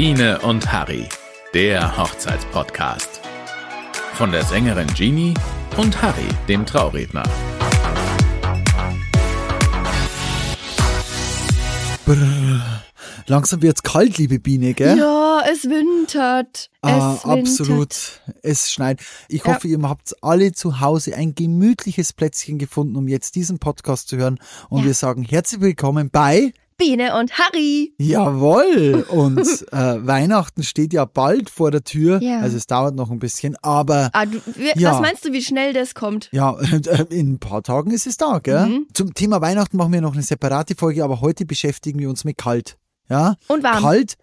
Biene 0.00 0.38
und 0.42 0.70
Harry, 0.70 1.08
der 1.54 1.98
Hochzeitspodcast. 1.98 3.20
Von 4.14 4.30
der 4.30 4.44
Sängerin 4.44 4.86
Jeannie 4.94 5.34
und 5.76 6.00
Harry, 6.00 6.28
dem 6.46 6.64
Trauredner. 6.64 7.24
Brrr. 12.06 12.84
Langsam 13.26 13.60
wird's 13.60 13.82
kalt, 13.82 14.18
liebe 14.18 14.38
Biene, 14.38 14.72
gell? 14.74 14.96
Ja, 14.98 15.40
es 15.52 15.64
wintert. 15.64 16.70
Ah, 16.80 17.14
es 17.16 17.24
wintert. 17.24 17.40
absolut. 17.40 18.20
Es 18.42 18.70
schneit. 18.70 19.00
Ich 19.28 19.44
Ja. 19.44 19.46
hoffe, 19.56 19.66
ihr 19.66 19.82
habt 19.82 20.14
alle 20.22 20.52
zu 20.52 20.78
Hause 20.78 21.16
ein 21.16 21.34
gemütliches 21.34 22.12
Plätzchen 22.12 22.58
gefunden, 22.58 22.94
um 22.94 23.08
jetzt 23.08 23.34
diesen 23.34 23.58
Podcast 23.58 24.06
zu 24.06 24.16
hören. 24.16 24.38
Und 24.68 24.82
Ja. 24.82 24.86
wir 24.86 24.94
sagen 24.94 25.24
herzlich 25.24 25.60
willkommen 25.60 26.10
bei 26.10 26.52
Biene 26.78 27.16
und 27.18 27.36
Harry. 27.38 27.92
Jawohl. 27.98 29.04
Und 29.10 29.38
äh, 29.72 30.06
Weihnachten 30.06 30.62
steht 30.62 30.92
ja 30.92 31.04
bald 31.04 31.50
vor 31.50 31.70
der 31.70 31.82
Tür. 31.84 32.22
Ja. 32.22 32.40
Also 32.40 32.56
es 32.56 32.66
dauert 32.66 32.94
noch 32.94 33.10
ein 33.10 33.18
bisschen, 33.18 33.56
aber 33.62 34.10
Ah, 34.12 34.24
du, 34.26 34.40
wir, 34.54 34.72
Ja. 34.76 34.92
Was 34.92 35.00
meinst 35.00 35.24
du, 35.24 35.32
wie 35.32 35.42
schnell 35.42 35.72
das 35.72 35.94
kommt? 35.94 36.28
ja, 36.32 36.56
in 37.10 37.32
ein 37.34 37.38
paar 37.38 37.62
Tagen 37.62 37.90
ist 37.90 38.06
es 38.06 38.16
da, 38.16 38.38
gell? 38.38 38.66
Mhm. 38.66 38.86
Zum 38.94 39.12
Thema 39.12 39.40
Weihnachten 39.40 39.76
machen 39.76 39.92
wir 39.92 40.00
noch 40.00 40.14
eine 40.14 40.22
separate 40.22 40.74
Folge, 40.76 41.02
aber 41.04 41.20
heute 41.20 41.44
beschäftigen 41.44 41.98
wir 41.98 42.08
uns 42.08 42.24
mit 42.24 42.38
kalt. 42.38 42.78
Ja? 43.10 43.34
Und 43.48 43.62
warm. 43.64 43.82
Kalt, 43.82 44.16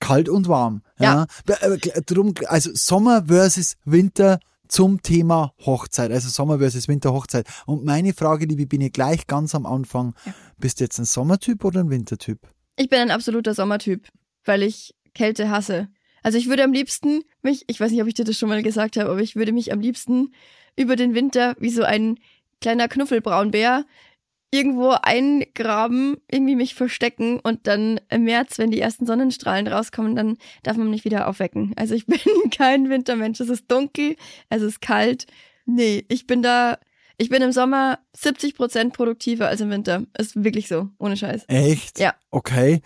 kalt 0.00 0.28
und 0.28 0.48
warm. 0.48 0.82
Ja. 0.98 1.26
Äh, 1.46 2.02
Drum, 2.04 2.34
also 2.46 2.70
Sommer 2.74 3.24
versus 3.26 3.76
Winter 3.84 4.40
zum 4.68 5.02
Thema 5.02 5.52
Hochzeit, 5.64 6.10
also 6.10 6.28
Sommer 6.28 6.58
versus 6.58 6.88
Winter 6.88 7.12
Hochzeit. 7.12 7.46
Und 7.66 7.84
meine 7.84 8.12
Frage, 8.12 8.46
liebe 8.46 8.66
Biene, 8.66 8.90
gleich 8.90 9.26
ganz 9.26 9.54
am 9.54 9.66
Anfang, 9.66 10.14
bist 10.58 10.80
du 10.80 10.84
jetzt 10.84 10.98
ein 10.98 11.04
Sommertyp 11.04 11.64
oder 11.64 11.80
ein 11.80 11.90
Wintertyp? 11.90 12.40
Ich 12.76 12.88
bin 12.88 12.98
ein 12.98 13.10
absoluter 13.10 13.54
Sommertyp, 13.54 14.06
weil 14.44 14.62
ich 14.62 14.94
Kälte 15.14 15.50
hasse. 15.50 15.88
Also 16.22 16.38
ich 16.38 16.48
würde 16.48 16.64
am 16.64 16.72
liebsten 16.72 17.22
mich, 17.42 17.64
ich 17.68 17.80
weiß 17.80 17.90
nicht, 17.90 18.02
ob 18.02 18.08
ich 18.08 18.14
dir 18.14 18.24
das 18.24 18.36
schon 18.36 18.48
mal 18.48 18.62
gesagt 18.62 18.96
habe, 18.96 19.10
aber 19.10 19.20
ich 19.20 19.36
würde 19.36 19.52
mich 19.52 19.72
am 19.72 19.80
liebsten 19.80 20.32
über 20.76 20.96
den 20.96 21.14
Winter 21.14 21.56
wie 21.58 21.70
so 21.70 21.84
ein 21.84 22.18
kleiner 22.60 22.88
Knuffelbraunbär 22.88 23.84
irgendwo 24.50 24.90
eingraben, 25.02 26.16
irgendwie 26.30 26.56
mich 26.56 26.74
verstecken 26.74 27.40
und 27.40 27.66
dann 27.66 28.00
im 28.08 28.24
März, 28.24 28.58
wenn 28.58 28.70
die 28.70 28.80
ersten 28.80 29.06
Sonnenstrahlen 29.06 29.66
rauskommen, 29.66 30.16
dann 30.16 30.38
darf 30.62 30.76
man 30.76 30.90
mich 30.90 31.04
wieder 31.04 31.28
aufwecken. 31.28 31.72
Also 31.76 31.94
ich 31.94 32.06
bin 32.06 32.18
kein 32.50 32.88
Wintermensch. 32.88 33.40
Es 33.40 33.48
ist 33.48 33.70
dunkel, 33.70 34.16
es 34.48 34.62
ist 34.62 34.80
kalt. 34.80 35.26
Nee, 35.66 36.04
ich 36.08 36.26
bin 36.26 36.42
da, 36.42 36.78
ich 37.18 37.28
bin 37.28 37.42
im 37.42 37.52
Sommer 37.52 37.98
70 38.16 38.54
Prozent 38.54 38.92
produktiver 38.94 39.48
als 39.48 39.60
im 39.60 39.70
Winter. 39.70 40.04
Ist 40.16 40.42
wirklich 40.42 40.68
so, 40.68 40.90
ohne 40.98 41.16
Scheiß. 41.16 41.44
Echt? 41.48 41.98
Ja. 41.98 42.14
Okay. 42.30 42.82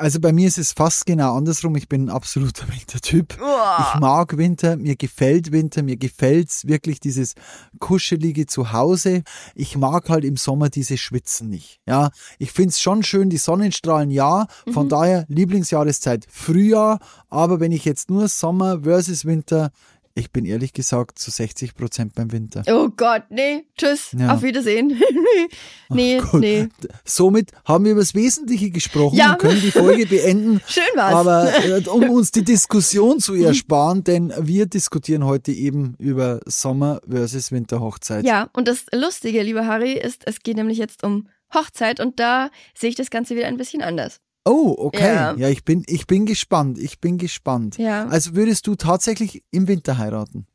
Also 0.00 0.20
bei 0.20 0.32
mir 0.32 0.46
ist 0.46 0.58
es 0.58 0.72
fast 0.72 1.06
genau 1.06 1.36
andersrum. 1.36 1.74
Ich 1.74 1.88
bin 1.88 2.04
ein 2.04 2.08
absoluter 2.08 2.68
Wintertyp. 2.72 3.32
Ich 3.34 4.00
mag 4.00 4.36
Winter, 4.38 4.76
mir 4.76 4.94
gefällt 4.94 5.50
Winter, 5.50 5.82
mir 5.82 5.96
gefällt's 5.96 6.68
wirklich 6.68 7.00
dieses 7.00 7.34
kuschelige 7.80 8.46
Zuhause. 8.46 9.22
Ich 9.56 9.76
mag 9.76 10.08
halt 10.08 10.24
im 10.24 10.36
Sommer 10.36 10.68
diese 10.68 10.96
Schwitzen 10.98 11.48
nicht. 11.48 11.80
Ja, 11.84 12.10
ich 12.38 12.52
find's 12.52 12.80
schon 12.80 13.02
schön, 13.02 13.28
die 13.28 13.38
Sonnenstrahlen 13.38 14.12
ja. 14.12 14.46
Von 14.72 14.86
Mhm. 14.86 14.90
daher 14.90 15.24
Lieblingsjahreszeit 15.28 16.26
Frühjahr. 16.30 17.00
Aber 17.28 17.58
wenn 17.58 17.72
ich 17.72 17.84
jetzt 17.84 18.08
nur 18.08 18.28
Sommer 18.28 18.82
versus 18.84 19.24
Winter, 19.24 19.72
ich 20.18 20.30
bin 20.32 20.44
ehrlich 20.44 20.72
gesagt 20.72 21.18
zu 21.18 21.30
60 21.30 21.74
Prozent 21.74 22.14
beim 22.14 22.32
Winter. 22.32 22.62
Oh 22.68 22.88
Gott, 22.96 23.24
nee, 23.30 23.64
tschüss, 23.76 24.14
Ja. 24.18 24.34
auf 24.34 24.42
Wiedersehen. 24.42 25.00
nee, 25.88 26.20
nee. 26.32 26.68
Somit 27.04 27.52
haben 27.64 27.84
wir 27.84 27.92
über 27.92 28.00
das 28.00 28.14
Wesentliche 28.14 28.70
gesprochen 28.70 29.16
Ja. 29.16 29.32
und 29.32 29.38
können 29.38 29.60
die 29.60 29.70
Folge 29.70 30.06
beenden. 30.06 30.60
Schön 30.66 30.82
war's. 30.96 31.14
Aber 31.14 31.64
äh, 31.64 31.82
um 31.88 32.10
uns 32.10 32.30
die 32.32 32.44
Diskussion 32.44 33.20
zu 33.20 33.34
ersparen, 33.34 34.04
denn 34.04 34.32
wir 34.40 34.66
diskutieren 34.66 35.24
heute 35.24 35.52
eben 35.52 35.94
über 35.98 36.40
Sommer 36.46 37.00
versus 37.08 37.52
Winterhochzeit. 37.52 38.24
ja, 38.24 38.48
und 38.52 38.68
das 38.68 38.86
Lustige, 38.92 39.42
lieber 39.42 39.66
Harry, 39.66 39.92
ist, 39.92 40.22
es 40.26 40.40
geht 40.40 40.56
nämlich 40.56 40.78
jetzt 40.78 41.04
um 41.04 41.28
Hochzeit 41.54 42.00
und 42.00 42.20
da 42.20 42.50
sehe 42.74 42.90
ich 42.90 42.96
das 42.96 43.10
Ganze 43.10 43.34
wieder 43.36 43.46
ein 43.46 43.56
bisschen 43.56 43.80
anders. 43.82 44.20
Oh, 44.48 44.74
okay. 44.78 45.14
Ja. 45.14 45.34
Ja. 45.36 45.48
ich 45.48 45.64
bin, 45.64 45.84
ich 45.86 46.06
bin 46.06 46.26
gespannt. 46.26 46.78
Ich 46.78 47.00
bin 47.00 47.18
gespannt. 47.18 47.76
Ja. 47.78 48.06
Also 48.08 48.34
würdest 48.34 48.66
du 48.66 48.74
tatsächlich 48.74 49.42
im 49.50 49.68
Winter 49.68 49.98
heiraten? 49.98 50.46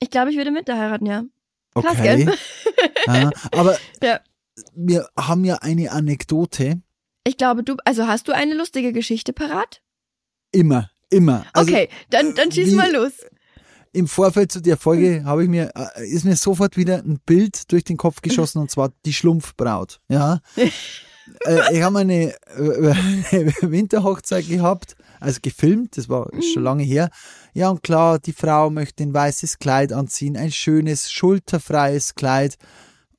Ich 0.00 0.10
glaube, 0.10 0.30
ich 0.30 0.36
würde 0.36 0.50
mit 0.50 0.68
der 0.68 0.78
heiraten, 0.78 1.06
ja. 1.06 1.24
Krass, 1.74 1.84
Okay. 1.98 2.24
gell? 2.24 2.34
ja, 3.06 3.30
aber 3.52 3.78
Ja. 4.02 4.20
wir 4.74 5.08
haben 5.18 5.44
ja 5.44 5.56
eine 5.56 5.90
Anekdote. 5.92 6.80
Ich 7.24 7.36
glaube, 7.36 7.62
du, 7.62 7.76
also 7.84 8.06
hast 8.06 8.28
du 8.28 8.32
eine 8.32 8.54
lustige 8.54 8.92
Geschichte 8.92 9.32
parat? 9.32 9.82
Immer, 10.52 10.90
immer. 11.10 11.44
Also 11.52 11.72
okay, 11.72 11.88
dann, 12.10 12.34
dann 12.34 12.50
schieß 12.52 12.72
mal 12.72 12.90
los. 12.92 13.12
Im 13.92 14.06
Vorfeld 14.08 14.52
zu 14.52 14.60
der 14.60 14.74
Hm. 14.74 14.80
Folge 14.80 15.22
habe 15.24 15.42
ich 15.44 15.48
mir, 15.48 15.72
äh, 15.74 16.06
ist 16.06 16.24
mir 16.24 16.36
sofort 16.36 16.76
wieder 16.76 16.98
ein 16.98 17.18
Bild 17.24 17.70
durch 17.72 17.84
den 17.84 17.96
Kopf 17.96 18.20
geschossen 18.22 18.58
und 18.60 18.70
zwar 18.70 18.92
die 19.04 19.12
Schlumpfbraut. 19.12 20.00
Ja. 20.08 20.40
äh, 21.44 21.76
ich 21.76 21.82
habe 21.82 21.98
eine, 21.98 22.34
äh, 22.56 22.94
eine 23.30 23.52
Winterhochzeit 23.62 24.48
gehabt, 24.48 24.96
also 25.20 25.40
gefilmt, 25.42 25.96
das 25.96 26.08
war 26.08 26.30
schon 26.52 26.62
lange 26.62 26.82
her. 26.82 27.10
Ja, 27.54 27.70
und 27.70 27.82
klar, 27.82 28.18
die 28.18 28.32
Frau 28.32 28.70
möchte 28.70 29.02
ein 29.02 29.14
weißes 29.14 29.58
Kleid 29.58 29.92
anziehen, 29.92 30.36
ein 30.36 30.52
schönes, 30.52 31.10
schulterfreies 31.10 32.14
Kleid. 32.14 32.56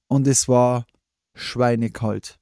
Und 0.08 0.28
es 0.28 0.48
war 0.48 0.86
schweinekalt. 1.34 2.40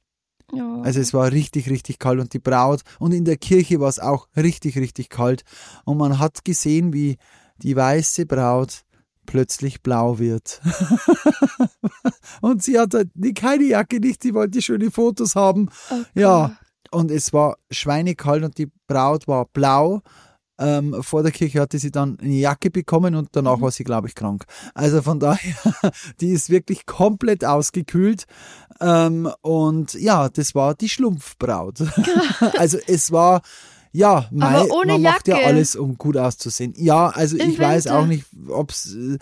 Ja. 0.54 0.82
Also 0.82 1.00
es 1.00 1.14
war 1.14 1.32
richtig, 1.32 1.70
richtig 1.70 2.00
kalt 2.00 2.20
und 2.20 2.34
die 2.34 2.40
Braut 2.40 2.82
und 3.00 3.14
in 3.14 3.26
der 3.26 3.38
Kirche 3.38 3.80
war 3.80 3.90
es 3.90 4.00
auch 4.00 4.28
richtig, 4.38 4.78
richtig 4.78 5.10
kalt 5.10 5.44
und 5.86 5.98
man 5.98 6.20
hat 6.20 6.46
gesehen, 6.46 6.94
wie 6.94 7.18
die 7.58 7.76
weiße 7.76 8.26
Braut 8.26 8.84
plötzlich 9.26 9.82
blau 9.82 10.20
wird. 10.20 10.62
und 12.42 12.64
sie 12.64 12.80
hatte 12.80 13.06
die, 13.14 13.34
keine 13.34 13.64
Jacke 13.66 14.00
nicht, 14.00 14.24
sie 14.24 14.34
wollte 14.34 14.62
schöne 14.62 14.92
Fotos 14.92 15.36
haben. 15.36 15.70
Oh 15.92 15.96
Ja, 16.14 16.58
und 16.92 17.12
es 17.12 17.34
war 17.34 17.58
schweinekalt 17.72 18.44
und 18.44 18.58
die 18.58 18.72
Braut 18.88 19.28
war 19.28 19.46
blau. 19.46 20.02
Ähm, 20.58 20.96
vor 21.04 21.22
der 21.22 21.34
Kirche 21.34 21.60
hatte 21.60 21.78
sie 21.80 21.92
dann 21.92 22.18
eine 22.22 22.36
Jacke 22.36 22.72
bekommen 22.72 23.16
und 23.16 23.28
danach 23.34 23.58
Mhm. 23.58 23.62
war 23.64 23.72
sie, 23.72 23.84
glaube 23.84 24.08
ich, 24.08 24.16
krank. 24.16 24.46
Also 24.74 25.02
von 25.02 25.20
daher, 25.20 25.54
die 26.22 26.30
ist 26.30 26.50
wirklich 26.50 26.86
komplett 26.86 27.44
ausgekühlt. 27.44 28.24
Ähm, 28.80 29.30
und 29.42 29.96
ja, 29.96 30.30
das 30.30 30.56
war 30.56 30.74
die 30.74 30.88
Schlumpfbraut. 30.88 31.80
also 32.58 32.78
es 32.88 33.12
war, 33.12 33.42
ja, 33.96 34.28
mei, 34.32 34.70
ohne 34.72 34.94
man 34.94 35.02
macht 35.04 35.28
ja 35.28 35.36
Jacke. 35.36 35.48
alles, 35.48 35.76
um 35.76 35.98
gut 35.98 36.18
auszusehen. 36.18 36.74
Ja, 36.78 37.08
also 37.10 37.38
Im 37.38 37.50
ich 37.52 37.60
weiß 37.60 37.86
Winter. 37.86 38.00
auch 38.00 38.06
nicht, 38.06 38.26
ob's 38.50 38.94
äh, 38.96 39.18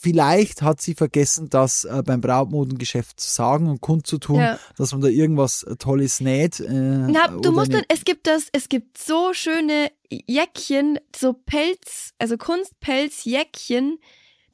vielleicht 0.00 0.62
hat 0.62 0.80
sie 0.80 0.94
vergessen, 0.94 1.48
das 1.50 1.84
äh, 1.84 2.02
beim 2.04 2.20
Brautmodengeschäft 2.20 3.20
zu 3.20 3.30
sagen 3.30 3.68
und 3.68 3.80
kundzutun, 3.80 4.36
Ja. 4.40 4.58
dass 4.76 4.92
man 4.92 5.00
da 5.00 5.08
irgendwas 5.08 5.62
äh, 5.64 5.76
Tolles 5.76 6.20
näht. 6.20 6.60
Äh, 6.60 6.70
Na, 6.72 7.28
du 7.28 7.52
musst 7.52 7.72
dann, 7.72 7.82
es 7.88 8.04
gibt 8.04 8.26
das, 8.26 8.46
es 8.52 8.68
gibt 8.68 8.98
so 8.98 9.32
schöne 9.32 9.90
Jäckchen, 10.10 10.98
so 11.14 11.32
Pelz, 11.32 12.10
also 12.18 12.36
Kunstpelzjäckchen, 12.38 13.98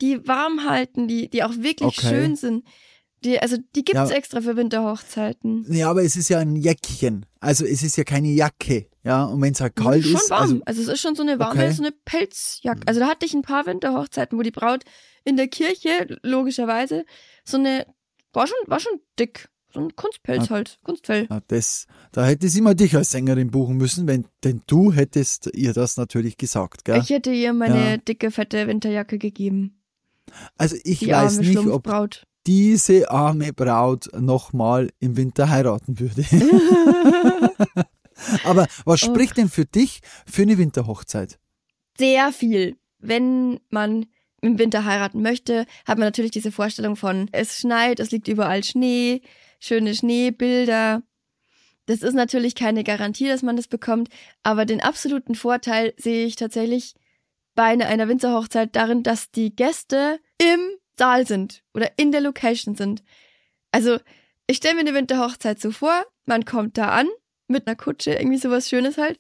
die 0.01 0.27
warm 0.27 0.65
halten, 0.69 1.07
die, 1.09 1.29
die 1.29 1.43
auch 1.45 1.55
wirklich 1.59 1.99
Okay. 1.99 2.09
schön 2.09 2.37
sind. 2.37 2.65
Die, 3.25 3.39
also 3.39 3.57
die 3.77 3.85
gibt's 3.85 4.11
Ja. 4.11 4.17
extra 4.17 4.41
für 4.41 4.57
Winterhochzeiten. 4.57 5.67
Ja, 5.73 5.91
aber 5.91 6.03
es 6.03 6.17
ist 6.17 6.29
ja 6.31 6.39
ein 6.39 6.57
Jäckchen. 6.57 7.27
Also 7.39 7.65
es 7.67 7.83
ist 7.83 7.97
ja 7.97 8.05
keine 8.05 8.29
Jacke. 8.29 8.87
Ja, 9.03 9.25
und 9.25 9.41
wenn 9.43 9.53
es 9.53 9.61
halt 9.61 9.77
kalt 9.77 10.05
schon 10.05 10.15
ist. 10.15 10.31
warm. 10.31 10.43
Also, 10.43 10.61
Also, 10.67 10.83
es 10.83 10.89
ist 10.89 11.01
schon 11.01 11.15
so 11.15 11.23
eine 11.23 11.39
warme, 11.39 11.63
Okay. 11.65 11.73
so 11.73 11.83
eine 11.83 11.93
Pelzjacke. 12.05 12.83
Also 12.87 13.01
da 13.01 13.09
hatte 13.09 13.27
ich 13.27 13.35
ein 13.35 13.43
paar 13.43 13.67
Winterhochzeiten, 13.67 14.39
wo 14.39 14.43
die 14.43 14.51
Braut 14.51 14.85
in 15.25 15.37
der 15.37 15.49
Kirche, 15.49 16.19
logischerweise, 16.23 17.05
so 17.45 17.57
eine, 17.59 17.87
war 18.33 18.47
schon, 18.47 18.57
war 18.67 18.81
schon 18.81 19.01
dick. 19.19 19.49
So 19.73 19.81
ein 19.81 19.95
Kunstpelz 19.95 20.45
Ah. 20.47 20.51
halt, 20.51 20.79
Kunstfell. 20.83 21.29
ja, 21.31 21.41
das, 21.47 21.87
da 22.13 22.25
hätte 22.27 22.49
sie 22.49 22.61
mal 22.61 22.75
dich 22.75 22.97
als 22.97 23.13
Sängerin 23.13 23.51
buchen 23.53 23.77
müssen, 23.77 24.09
wenn, 24.09 24.27
denn 24.43 24.63
du 24.67 24.93
hättest 24.93 25.49
ihr 25.55 25.73
das 25.73 25.97
natürlich 25.97 26.37
gesagt, 26.37 26.85
gell? 26.85 26.99
Ich 27.01 27.11
hätte 27.11 27.31
ihr 27.31 27.53
meine 27.53 27.91
Ja. 27.93 27.97
dicke, 27.99 28.31
fette 28.33 28.67
Winterjacke 28.67 29.19
gegeben. 29.19 29.81
also 30.57 30.77
ich 30.85 30.99
Die 31.01 31.09
weiß 31.09 31.39
nicht, 31.39 31.57
ob. 31.59 31.87
Diese 32.47 33.11
arme 33.11 33.53
Braut 33.53 34.09
nochmal 34.19 34.91
im 34.99 35.17
Winter 35.17 35.51
heiraten 35.51 36.01
würde. 36.01 36.25
aber 38.45 38.67
was 38.85 39.01
spricht 39.01 39.37
denn 39.37 39.49
für 39.49 39.67
dich 39.67 40.01
für 40.27 40.43
eine 40.43 40.59
Winterhochzeit? 40.59 41.39
sehr 42.01 42.33
viel. 42.33 42.79
Wenn 42.99 43.61
man 43.69 44.07
im 44.41 44.59
Winter 44.59 44.87
heiraten 44.87 45.21
möchte, 45.21 45.67
hat 45.87 45.99
man 45.99 46.07
natürlich 46.07 46.31
diese 46.31 46.51
Vorstellung 46.51 46.97
von, 46.97 47.29
es 47.31 47.59
schneit, 47.59 48.01
es 48.01 48.11
liegt 48.11 48.27
überall 48.27 48.65
Schnee, 48.65 49.21
schöne 49.59 49.95
Schneebilder. 49.95 51.03
Das 51.85 52.01
ist 52.01 52.15
natürlich 52.15 52.55
keine 52.55 52.85
Garantie, 52.85 53.29
dass 53.29 53.43
man 53.43 53.57
das 53.57 53.69
bekommt, 53.69 54.09
aber 54.43 54.65
den 54.65 54.81
absoluten 54.81 55.35
Vorteil 55.35 55.93
sehe 55.99 56.25
ich 56.25 56.37
tatsächlich 56.37 56.95
bei 57.55 57.65
einer 57.65 58.09
Winterhochzeit 58.09 58.75
darin, 58.75 59.03
dass 59.03 59.31
die 59.31 59.55
Gäste 59.55 60.21
im 60.39 60.61
Saal 61.01 61.27
sind 61.27 61.63
oder 61.73 61.91
in 61.97 62.13
der 62.13 62.21
Location 62.21 62.75
sind. 62.77 63.03
Also, 63.73 63.99
ich 64.47 64.59
stelle 64.59 64.75
mir 64.75 64.81
eine 64.81 64.93
Winterhochzeit 64.95 65.59
so 65.59 65.71
vor, 65.71 66.05
man 66.27 66.45
kommt 66.45 66.77
da 66.77 66.89
an 66.91 67.09
mit 67.49 67.67
einer 67.67 67.75
Kutsche, 67.75 68.13
irgendwie 68.13 68.37
sowas 68.37 68.69
Schönes 68.69 68.99
halt. 68.99 69.19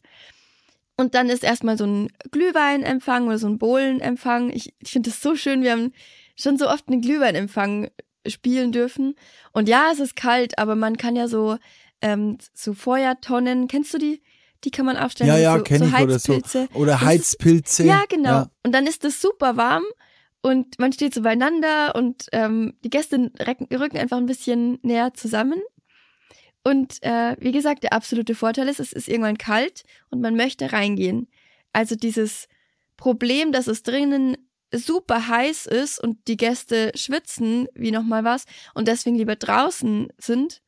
Und 0.98 1.14
dann 1.14 1.30
ist 1.30 1.42
erstmal 1.42 1.78
so 1.78 1.86
ein 1.86 2.08
Glühweinempfang 2.30 3.26
oder 3.28 3.38
so 3.38 3.46
ein 3.46 3.56
Bohlenempfang. 3.56 4.50
Ich, 4.50 4.74
ich 4.80 4.90
finde 4.92 5.08
das 5.08 5.22
so 5.22 5.34
schön. 5.34 5.62
Wir 5.62 5.72
haben 5.72 5.94
schon 6.36 6.58
so 6.58 6.68
oft 6.68 6.88
einen 6.88 7.00
Glühweinempfang 7.00 7.90
spielen 8.28 8.70
dürfen. 8.72 9.14
Und 9.52 9.66
ja, 9.66 9.88
es 9.90 10.00
ist 10.00 10.14
kalt, 10.16 10.58
aber 10.58 10.76
man 10.76 10.98
kann 10.98 11.16
ja 11.16 11.26
so, 11.28 11.56
ähm, 12.02 12.36
so 12.52 12.74
Feuertonnen, 12.74 13.66
kennst 13.66 13.94
du 13.94 13.98
die? 13.98 14.20
Die 14.64 14.70
kann 14.70 14.84
man 14.84 14.98
aufstellen. 14.98 15.30
Ja, 15.30 15.38
ja, 15.38 15.56
so, 15.56 15.64
kenne 15.64 15.86
so 15.88 15.96
ich 15.96 16.02
oder 16.02 16.18
so. 16.18 16.34
Heizpilze. 16.34 16.68
Oder 16.74 16.92
Das 16.92 17.00
ist- 17.00 17.06
Heizpilze. 17.08 17.84
Ja, 17.84 18.04
genau. 18.06 18.28
Ja. 18.30 18.50
Und 18.62 18.72
dann 18.72 18.86
ist 18.86 19.02
es 19.06 19.22
super 19.22 19.56
warm 19.56 19.84
und 20.42 20.78
man 20.78 20.92
steht 20.92 21.14
so 21.14 21.22
beieinander 21.22 21.94
und 21.94 22.26
ähm, 22.32 22.74
die 22.82 22.90
Gäste 22.90 23.30
rücken 23.40 23.98
einfach 23.98 24.16
ein 24.16 24.26
bisschen 24.26 24.78
näher 24.82 25.12
zusammen. 25.14 25.60
Und 26.62 27.02
äh, 27.02 27.36
wie 27.38 27.52
gesagt, 27.52 27.82
der 27.82 27.92
absolute 27.92 28.34
Vorteil 28.34 28.68
ist, 28.68 28.80
es 28.80 28.92
ist 28.92 29.08
irgendwann 29.08 29.38
kalt 29.38 29.84
und 30.10 30.20
man 30.20 30.36
möchte 30.36 30.72
reingehen. 30.72 31.28
Also 31.72 31.94
dieses 31.94 32.48
Problem, 32.96 33.52
dass 33.52 33.66
es 33.66 33.82
drinnen 33.82 34.36
super 34.72 35.28
heiß 35.28 35.66
ist 35.66 35.98
und 35.98 36.28
die 36.28 36.36
Gäste 36.36 36.92
schwitzen 36.94 37.66
wie 37.74 37.90
nochmal 37.90 38.24
was 38.24 38.44
und 38.74 38.88
deswegen 38.88 39.16
lieber 39.16 39.36
draußen 39.36 40.08
sind, 40.18 40.62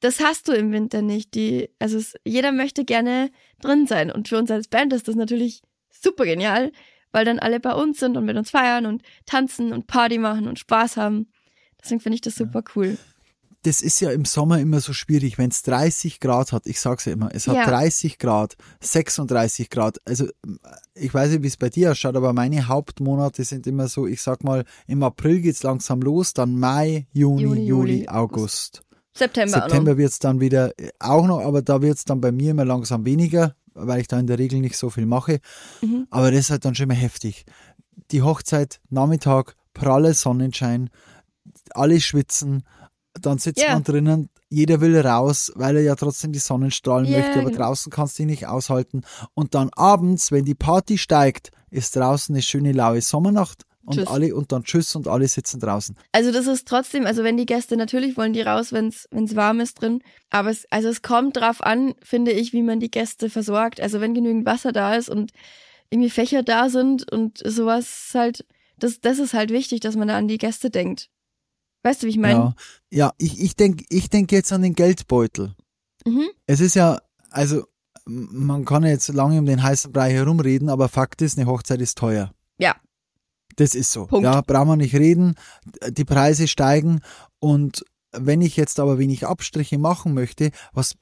das 0.00 0.20
hast 0.20 0.48
du 0.48 0.52
im 0.52 0.72
Winter 0.72 1.00
nicht. 1.00 1.34
Die, 1.34 1.70
also 1.78 1.96
es, 1.96 2.14
jeder 2.24 2.50
möchte 2.50 2.84
gerne 2.84 3.30
drin 3.60 3.86
sein. 3.86 4.10
Und 4.10 4.28
für 4.28 4.36
uns 4.36 4.50
als 4.50 4.66
Band 4.66 4.92
ist 4.92 5.06
das 5.06 5.14
natürlich 5.14 5.62
super 5.90 6.24
genial, 6.24 6.72
weil 7.12 7.24
dann 7.24 7.38
alle 7.38 7.60
bei 7.60 7.72
uns 7.74 8.00
sind 8.00 8.16
und 8.16 8.24
mit 8.24 8.36
uns 8.36 8.50
feiern 8.50 8.86
und 8.86 9.02
tanzen 9.26 9.72
und 9.72 9.86
Party 9.86 10.18
machen 10.18 10.48
und 10.48 10.58
Spaß 10.58 10.96
haben. 10.96 11.28
Deswegen 11.82 12.00
finde 12.00 12.14
ich 12.16 12.22
das 12.22 12.34
super 12.36 12.62
cool. 12.74 12.96
das 13.64 13.80
ist 13.80 14.00
ja 14.00 14.10
im 14.10 14.24
Sommer 14.24 14.58
immer 14.58 14.80
so 14.80 14.92
schwierig, 14.92 15.38
wenn 15.38 15.50
es 15.50 15.62
30 15.62 16.18
Grad 16.18 16.50
hat. 16.50 16.66
Ich 16.66 16.80
sag's 16.80 17.04
ja 17.04 17.12
immer, 17.12 17.30
es 17.32 17.46
hat 17.46 17.54
Ja. 17.54 17.64
30 17.66 18.18
Grad, 18.18 18.56
36 18.80 19.70
Grad. 19.70 19.98
Also 20.04 20.26
ich 20.94 21.14
weiß 21.14 21.30
nicht, 21.30 21.42
wie 21.44 21.48
es 21.48 21.56
bei 21.56 21.68
dir 21.68 21.92
ausschaut, 21.92 22.16
aber 22.16 22.32
meine 22.32 22.66
Hauptmonate 22.66 23.44
sind 23.44 23.66
immer 23.68 23.86
so, 23.88 24.06
ich 24.08 24.20
sag 24.20 24.42
mal, 24.42 24.64
im 24.88 25.02
April 25.04 25.40
geht's 25.40 25.62
langsam 25.62 26.00
los, 26.02 26.34
dann 26.34 26.58
Mai, 26.58 27.06
Juni, 27.12 27.42
Juni, 27.42 27.60
Juli, 27.66 27.92
Juli, 27.94 28.08
August. 28.08 28.82
September, 29.14 29.60
September 29.60 29.90
noch. 29.92 29.98
wird's 29.98 30.18
dann 30.18 30.40
wieder 30.40 30.72
äh, 30.78 30.88
auch 30.98 31.26
noch, 31.26 31.40
aber 31.40 31.62
da 31.62 31.82
wird's 31.82 32.04
dann 32.04 32.20
bei 32.20 32.32
mir 32.32 32.52
immer 32.52 32.64
langsam 32.64 33.04
weniger, 33.04 33.54
weil 33.74 34.00
ich 34.00 34.08
da 34.08 34.18
in 34.18 34.26
der 34.26 34.38
Regel 34.38 34.60
nicht 34.60 34.76
so 34.76 34.90
viel 34.90 35.06
mache. 35.06 35.40
Mhm. 35.80 36.06
Aber 36.10 36.30
das 36.30 36.40
ist 36.40 36.50
halt 36.50 36.64
dann 36.64 36.74
schon 36.74 36.84
immer 36.84 36.94
heftig. 36.94 37.44
Die 38.10 38.22
Hochzeit, 38.22 38.80
Nachmittag, 38.90 39.56
pralle 39.74 40.14
Sonnenschein, 40.14 40.90
alle 41.74 42.00
schwitzen, 42.00 42.64
dann 43.20 43.38
sitzt 43.38 43.62
Ja. 43.62 43.74
man 43.74 43.84
drinnen, 43.84 44.30
jeder 44.48 44.80
will 44.80 44.98
raus, 44.98 45.52
weil 45.54 45.76
er 45.76 45.82
ja 45.82 45.94
trotzdem 45.94 46.32
die 46.32 46.38
Sonnenstrahlen 46.38 47.06
Ja, 47.06 47.18
möchte, 47.18 47.40
aber 47.40 47.50
genau. 47.50 47.64
draußen 47.66 47.90
kannst 47.90 48.18
du 48.18 48.22
dich 48.22 48.30
nicht 48.30 48.46
aushalten. 48.46 49.02
Und 49.34 49.54
dann 49.54 49.70
abends, 49.74 50.30
wenn 50.32 50.44
die 50.44 50.54
Party 50.54 50.98
steigt, 50.98 51.50
ist 51.70 51.96
draußen 51.96 52.34
eine 52.34 52.42
schöne 52.42 52.72
laue 52.72 53.00
Sommernacht 53.00 53.64
und 53.84 53.96
Tschüss. 53.96 54.06
alle 54.08 54.34
und 54.34 54.52
dann 54.52 54.64
tschüss 54.64 54.94
und 54.94 55.08
alle 55.08 55.26
sitzen 55.28 55.60
draußen. 55.60 55.96
Also 56.12 56.30
das 56.32 56.46
ist 56.46 56.68
trotzdem, 56.68 57.06
also 57.06 57.24
wenn 57.24 57.36
die 57.36 57.46
Gäste 57.46 57.76
natürlich 57.76 58.16
wollen 58.16 58.32
die 58.32 58.42
raus, 58.42 58.72
wenn 58.72 58.88
es 58.88 59.08
warm 59.10 59.60
ist 59.60 59.80
drin, 59.80 60.02
aber 60.30 60.50
es, 60.50 60.66
also 60.70 60.88
es 60.88 61.02
kommt 61.02 61.36
drauf 61.36 61.62
an, 61.62 61.94
finde 62.02 62.32
ich, 62.32 62.52
wie 62.52 62.62
man 62.62 62.80
die 62.80 62.90
Gäste 62.90 63.30
versorgt. 63.30 63.80
Also 63.80 64.00
wenn 64.00 64.14
genügend 64.14 64.46
Wasser 64.46 64.72
da 64.72 64.94
ist 64.94 65.08
und 65.08 65.32
irgendwie 65.90 66.10
Fächer 66.10 66.42
da 66.42 66.68
sind 66.68 67.10
und 67.10 67.38
sowas 67.44 68.12
halt, 68.14 68.46
das, 68.78 69.00
das 69.00 69.18
ist 69.18 69.34
halt 69.34 69.50
wichtig, 69.50 69.80
dass 69.80 69.96
man 69.96 70.08
da 70.08 70.16
an 70.16 70.28
die 70.28 70.38
Gäste 70.38 70.70
denkt. 70.70 71.10
Weißt 71.82 72.02
du, 72.02 72.06
wie 72.06 72.10
ich 72.10 72.18
meine? 72.18 72.54
ja, 72.90 73.06
ja 73.06 73.12
ich, 73.18 73.40
ich 73.40 73.56
denke 73.56 73.84
ich 73.88 74.08
denk 74.08 74.30
jetzt 74.32 74.52
an 74.52 74.62
den 74.62 74.74
Geldbeutel. 74.74 75.54
Mhm. 76.06 76.28
Es 76.46 76.60
ist 76.60 76.74
ja, 76.74 77.00
also 77.30 77.64
man 78.04 78.64
kann 78.64 78.84
jetzt 78.84 79.08
lange 79.08 79.38
um 79.38 79.46
den 79.46 79.62
heißen 79.62 79.92
Brei 79.92 80.12
herumreden, 80.12 80.68
aber 80.68 80.88
Fakt 80.88 81.22
ist, 81.22 81.38
eine 81.38 81.48
Hochzeit 81.48 81.80
ist 81.80 81.98
teuer. 81.98 82.32
Ja. 82.58 82.76
Das 83.56 83.74
ist 83.74 83.92
so. 83.92 84.06
Punkt. 84.06 84.24
Ja, 84.24 84.40
brauchen 84.40 84.68
wir 84.68 84.76
nicht 84.76 84.94
reden. 84.94 85.34
Die 85.88 86.04
Preise 86.04 86.48
steigen 86.48 87.00
und 87.38 87.84
wenn 88.12 88.40
ich 88.40 88.56
jetzt 88.56 88.78
aber 88.78 88.98
wenig 88.98 89.26
Abstriche 89.26 89.78
machen 89.78 90.14
möchte, 90.14 90.50
was 90.72 90.96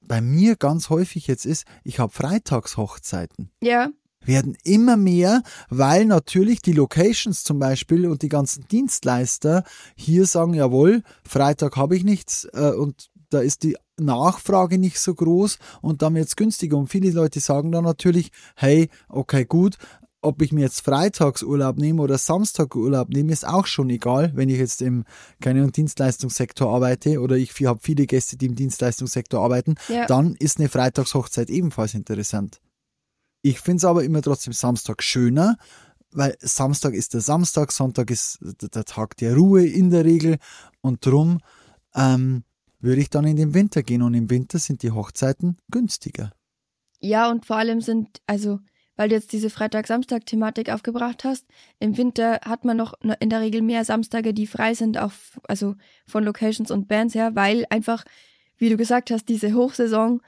bei 0.00 0.20
mir 0.20 0.56
ganz 0.56 0.90
häufig 0.90 1.26
jetzt 1.26 1.46
ist, 1.46 1.64
ich 1.84 1.98
habe 1.98 2.12
Freitagshochzeiten. 2.12 3.50
Ja, 3.60 3.90
Werden 4.24 4.56
immer 4.64 4.96
mehr, 4.96 5.42
weil 5.68 6.04
natürlich 6.04 6.60
die 6.60 6.72
Locations 6.72 7.44
zum 7.44 7.58
Beispiel 7.58 8.06
und 8.06 8.22
die 8.22 8.28
ganzen 8.28 8.66
Dienstleister 8.68 9.64
hier 9.94 10.26
sagen, 10.26 10.54
jawohl, 10.54 11.02
Freitag 11.24 11.76
habe 11.76 11.96
ich 11.96 12.04
nichts 12.04 12.48
äh, 12.52 12.72
und 12.72 13.08
da 13.30 13.40
ist 13.40 13.62
die 13.62 13.76
Nachfrage 13.98 14.78
nicht 14.78 14.98
so 14.98 15.14
groß 15.14 15.58
und 15.80 16.02
dann 16.02 16.14
wird 16.14 16.28
es 16.28 16.36
günstiger. 16.36 16.76
Und 16.76 16.88
viele 16.88 17.10
Leute 17.10 17.40
sagen 17.40 17.72
dann 17.72 17.84
natürlich, 17.84 18.30
hey, 18.56 18.88
okay, 19.08 19.44
gut, 19.44 19.78
ob 20.26 20.42
ich 20.42 20.52
mir 20.52 20.62
jetzt 20.62 20.80
Freitagsurlaub 20.80 21.78
nehme 21.78 22.02
oder 22.02 22.18
Samstagurlaub 22.18 23.08
nehme, 23.08 23.32
ist 23.32 23.46
auch 23.46 23.66
schon 23.66 23.90
egal, 23.90 24.32
wenn 24.34 24.48
ich 24.48 24.58
jetzt 24.58 24.82
im 24.82 25.04
keine 25.40 25.60
Ahnung, 25.60 25.72
Dienstleistungssektor 25.72 26.72
arbeite 26.72 27.20
oder 27.20 27.36
ich 27.36 27.52
habe 27.64 27.80
viele 27.82 28.06
Gäste, 28.06 28.36
die 28.36 28.46
im 28.46 28.54
Dienstleistungssektor 28.54 29.42
arbeiten, 29.42 29.76
ja. 29.88 30.06
dann 30.06 30.34
ist 30.34 30.58
eine 30.58 30.68
Freitagshochzeit 30.68 31.50
ebenfalls 31.50 31.94
interessant. 31.94 32.60
Ich 33.42 33.60
finde 33.60 33.78
es 33.78 33.84
aber 33.84 34.04
immer 34.04 34.22
trotzdem 34.22 34.52
Samstag 34.52 35.02
schöner, 35.02 35.56
weil 36.10 36.36
Samstag 36.40 36.94
ist 36.94 37.14
der 37.14 37.20
Samstag, 37.20 37.72
Sonntag 37.72 38.10
ist 38.10 38.38
der 38.40 38.68
der 38.68 38.84
Tag 38.84 39.16
der 39.16 39.36
Ruhe 39.36 39.64
in 39.66 39.90
der 39.90 40.04
Regel 40.04 40.38
und 40.80 41.04
drum 41.06 41.38
ähm, 41.94 42.44
würde 42.80 43.00
ich 43.00 43.10
dann 43.10 43.26
in 43.26 43.36
den 43.36 43.54
Winter 43.54 43.82
gehen 43.82 44.02
und 44.02 44.14
im 44.14 44.30
Winter 44.30 44.58
sind 44.58 44.82
die 44.82 44.90
Hochzeiten 44.90 45.58
günstiger. 45.70 46.32
Ja, 47.00 47.30
und 47.30 47.46
vor 47.46 47.56
allem 47.56 47.80
sind, 47.80 48.20
also, 48.26 48.60
weil 48.96 49.08
du 49.08 49.14
jetzt 49.14 49.32
diese 49.32 49.50
Freitag-Samstag-Thematik 49.50 50.70
aufgebracht 50.70 51.24
hast, 51.24 51.46
im 51.78 51.96
Winter 51.96 52.40
hat 52.44 52.64
man 52.64 52.76
noch 52.76 52.94
in 53.20 53.30
der 53.30 53.40
Regel 53.40 53.62
mehr 53.62 53.84
Samstage, 53.84 54.32
die 54.34 54.46
frei 54.46 54.74
sind, 54.74 54.98
auch 54.98 55.12
also 55.48 55.74
von 56.06 56.24
Locations 56.24 56.70
und 56.70 56.88
Bands 56.88 57.14
her, 57.14 57.34
weil 57.34 57.66
einfach, 57.70 58.04
wie 58.56 58.68
du 58.70 58.76
gesagt 58.76 59.10
hast, 59.10 59.28
diese 59.28 59.54
Hochsaison, 59.54 60.22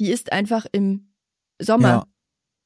die 0.00 0.10
ist 0.10 0.32
einfach 0.32 0.66
im 0.72 1.12
Sommer. 1.60 1.88
Ja. 1.88 2.04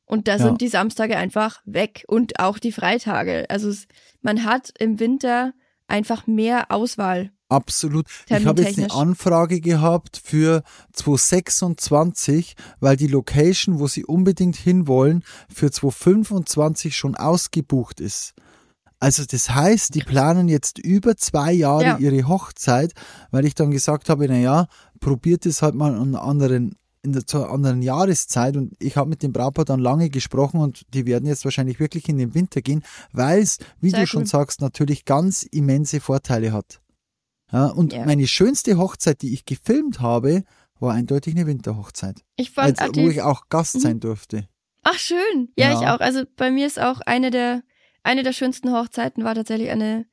Und 0.07 0.27
da 0.27 0.33
Ja. 0.33 0.39
sind 0.39 0.63
die 0.63 0.69
Samstage 0.69 1.19
einfach 1.19 1.61
weg 1.67 2.05
und 2.09 2.41
auch 2.41 2.59
die 2.59 2.73
Freitage. 2.73 3.45
Also 3.51 3.69
es, 3.69 3.87
man 4.23 4.45
hat 4.45 4.73
im 4.79 4.99
Winter 4.99 5.53
einfach 5.87 6.27
mehr 6.27 6.71
Auswahl. 6.71 7.31
Absolut. 7.49 8.07
Ich 8.29 8.45
habe 8.47 8.63
jetzt 8.63 8.79
eine. 8.79 8.91
Anfrage 8.91 9.61
gehabt 9.61 10.21
für 10.23 10.63
2026, 10.93 12.55
weil 12.81 12.97
die 12.97 13.07
Location, 13.07 13.79
wo 13.79 13.87
sie 13.87 14.05
unbedingt 14.05 14.57
hinwollen, 14.57 15.25
für 15.53 15.71
2025 15.71 16.97
schon 16.97 17.15
ausgebucht 17.15 18.01
ist. 18.01 18.35
Also 19.01 19.25
das 19.25 19.51
heißt, 19.51 19.95
die 19.95 20.01
planen 20.01 20.49
jetzt 20.49 20.79
über 20.79 21.17
zwei 21.17 21.53
Jahre 21.53 21.85
Ja. 21.85 21.99
ihre 21.99 22.27
Hochzeit, 22.27 22.93
weil 23.31 23.45
ich 23.45 23.55
dann 23.55 23.71
gesagt 23.71 24.09
habe, 24.09 24.27
na 24.29 24.37
ja, 24.39 24.67
probiert 25.01 25.47
es 25.47 25.63
halt 25.63 25.75
mal 25.75 25.95
an 25.95 26.15
anderen 26.17 26.75
in 27.03 27.13
der 27.13 27.25
zur 27.25 27.49
anderen 27.49 27.81
Jahreszeit 27.81 28.57
und 28.57 28.75
ich 28.81 28.97
habe 28.97 29.09
mit 29.09 29.23
dem 29.23 29.33
Brautpaar 29.33 29.65
dann 29.65 29.79
lange 29.79 30.11
gesprochen 30.11 30.59
und 30.61 30.83
die 30.95 31.07
werden 31.07 31.27
jetzt 31.29 31.45
wahrscheinlich 31.45 31.79
wirklich 31.79 32.09
in 32.09 32.19
den 32.19 32.35
Winter 32.35 32.61
gehen, 32.61 32.83
weil 33.13 33.41
es, 33.41 33.59
wie 33.81 33.91
Sehr 33.91 34.01
du 34.01 34.07
schon 34.09 34.23
cool. 34.23 34.27
sagst, 34.27 34.61
natürlich 34.61 35.05
ganz 35.05 35.45
immense 35.45 36.01
Vorteile 36.01 36.53
hat. 36.53 36.81
Ja, 37.53 37.67
und 37.67 37.93
Ja. 37.93 38.05
meine 38.05 38.27
schönste 38.27 38.77
Hochzeit, 38.79 39.23
die 39.23 39.33
ich 39.33 39.45
gefilmt 39.47 40.01
habe, 40.01 40.45
war 40.81 40.93
eindeutig 40.95 41.35
eine 41.35 41.47
Winterhochzeit, 41.47 42.21
Ich 42.37 42.51
fand 42.53 42.81
als, 42.81 42.91
auch 42.91 42.97
wo 42.97 43.09
ich 43.09 43.23
auch 43.23 43.49
Gast 43.49 43.77
Mhm. 43.77 43.81
sein 43.81 44.01
durfte. 44.01 44.49
Ach 44.83 44.99
schön. 44.99 45.53
Ja, 45.57 45.73
Ja. 45.73 45.81
ich 45.81 45.87
auch. 45.89 46.01
Also 46.01 46.25
bei 46.37 46.51
mir 46.51 46.67
ist 46.67 46.79
auch 46.81 47.01
eine 47.01 47.31
der 47.31 47.63
eine 48.05 48.23
der 48.23 48.33
schönsten 48.33 48.73
Hochzeiten 48.73 49.25
war 49.25 49.35
tatsächlich 49.35 49.71
eine 49.71 50.07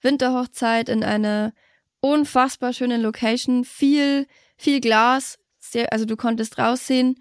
Winterhochzeit 0.00 0.88
in 0.88 1.02
einer 1.04 1.52
unfassbar 2.00 2.72
schönen 2.72 3.00
Location, 3.02 3.64
viel 3.64 4.26
viel 4.56 4.80
Glas, 4.80 5.38
sehr, 5.58 5.92
also 5.92 6.04
du 6.04 6.16
konntest 6.16 6.58
raussehen. 6.58 7.20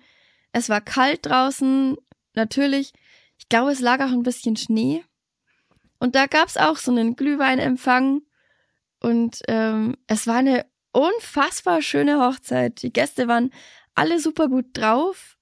Es 0.52 0.70
war 0.70 0.80
kalt 0.82 1.26
draußen, 1.26 1.98
natürlich. 2.36 2.94
Ich 3.38 3.50
glaube, 3.50 3.72
es 3.72 3.80
lag 3.80 4.00
auch 4.00 4.12
ein 4.12 4.24
bisschen 4.24 4.56
Schnee. 4.56 5.04
Und 6.00 6.14
da 6.16 6.28
gab's 6.28 6.58
auch 6.58 6.78
so 6.78 6.92
einen 6.92 7.16
Glühweinempfang 7.16 8.22
und 9.02 9.42
ähm, 9.48 9.96
es 10.08 10.28
war 10.28 10.38
eine 10.38 10.66
unfassbar 10.94 11.82
schöne 11.82 12.20
Hochzeit. 12.20 12.82
Die 12.82 12.94
Gäste 12.94 13.28
waren 13.28 13.52
alle 13.96 14.20
super 14.20 14.48
gut 14.48 14.66
drauf. 14.74 15.38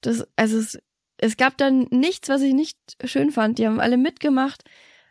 Das, 0.00 0.24
also 0.36 0.58
es, 0.58 0.78
es 1.16 1.36
gab 1.36 1.56
dann 1.58 1.86
nichts, 1.90 2.28
was 2.28 2.42
ich 2.42 2.54
nicht 2.54 2.78
schön 3.04 3.30
fand. 3.32 3.58
Die 3.58 3.66
haben 3.66 3.80
alle 3.80 3.96
mitgemacht, 3.96 4.62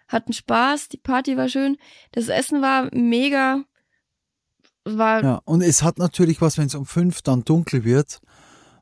hatten 0.07 0.33
Spaß, 0.33 0.89
die 0.89 0.97
Party 0.97 1.35
war 1.35 1.49
schön, 1.49 1.77
das 2.11 2.29
Essen 2.29 2.61
war 2.61 2.89
mega, 2.93 3.63
war 4.85 5.23
Ja, 5.23 5.41
und 5.43 5.61
es 5.61 5.83
hat 5.83 5.97
natürlich 5.97 6.41
was, 6.41 6.57
wenn 6.57 6.67
es 6.67 6.75
um 6.75 6.85
fünf 6.85 7.21
dann 7.21 7.43
dunkel 7.43 7.83
wird. 7.83 8.19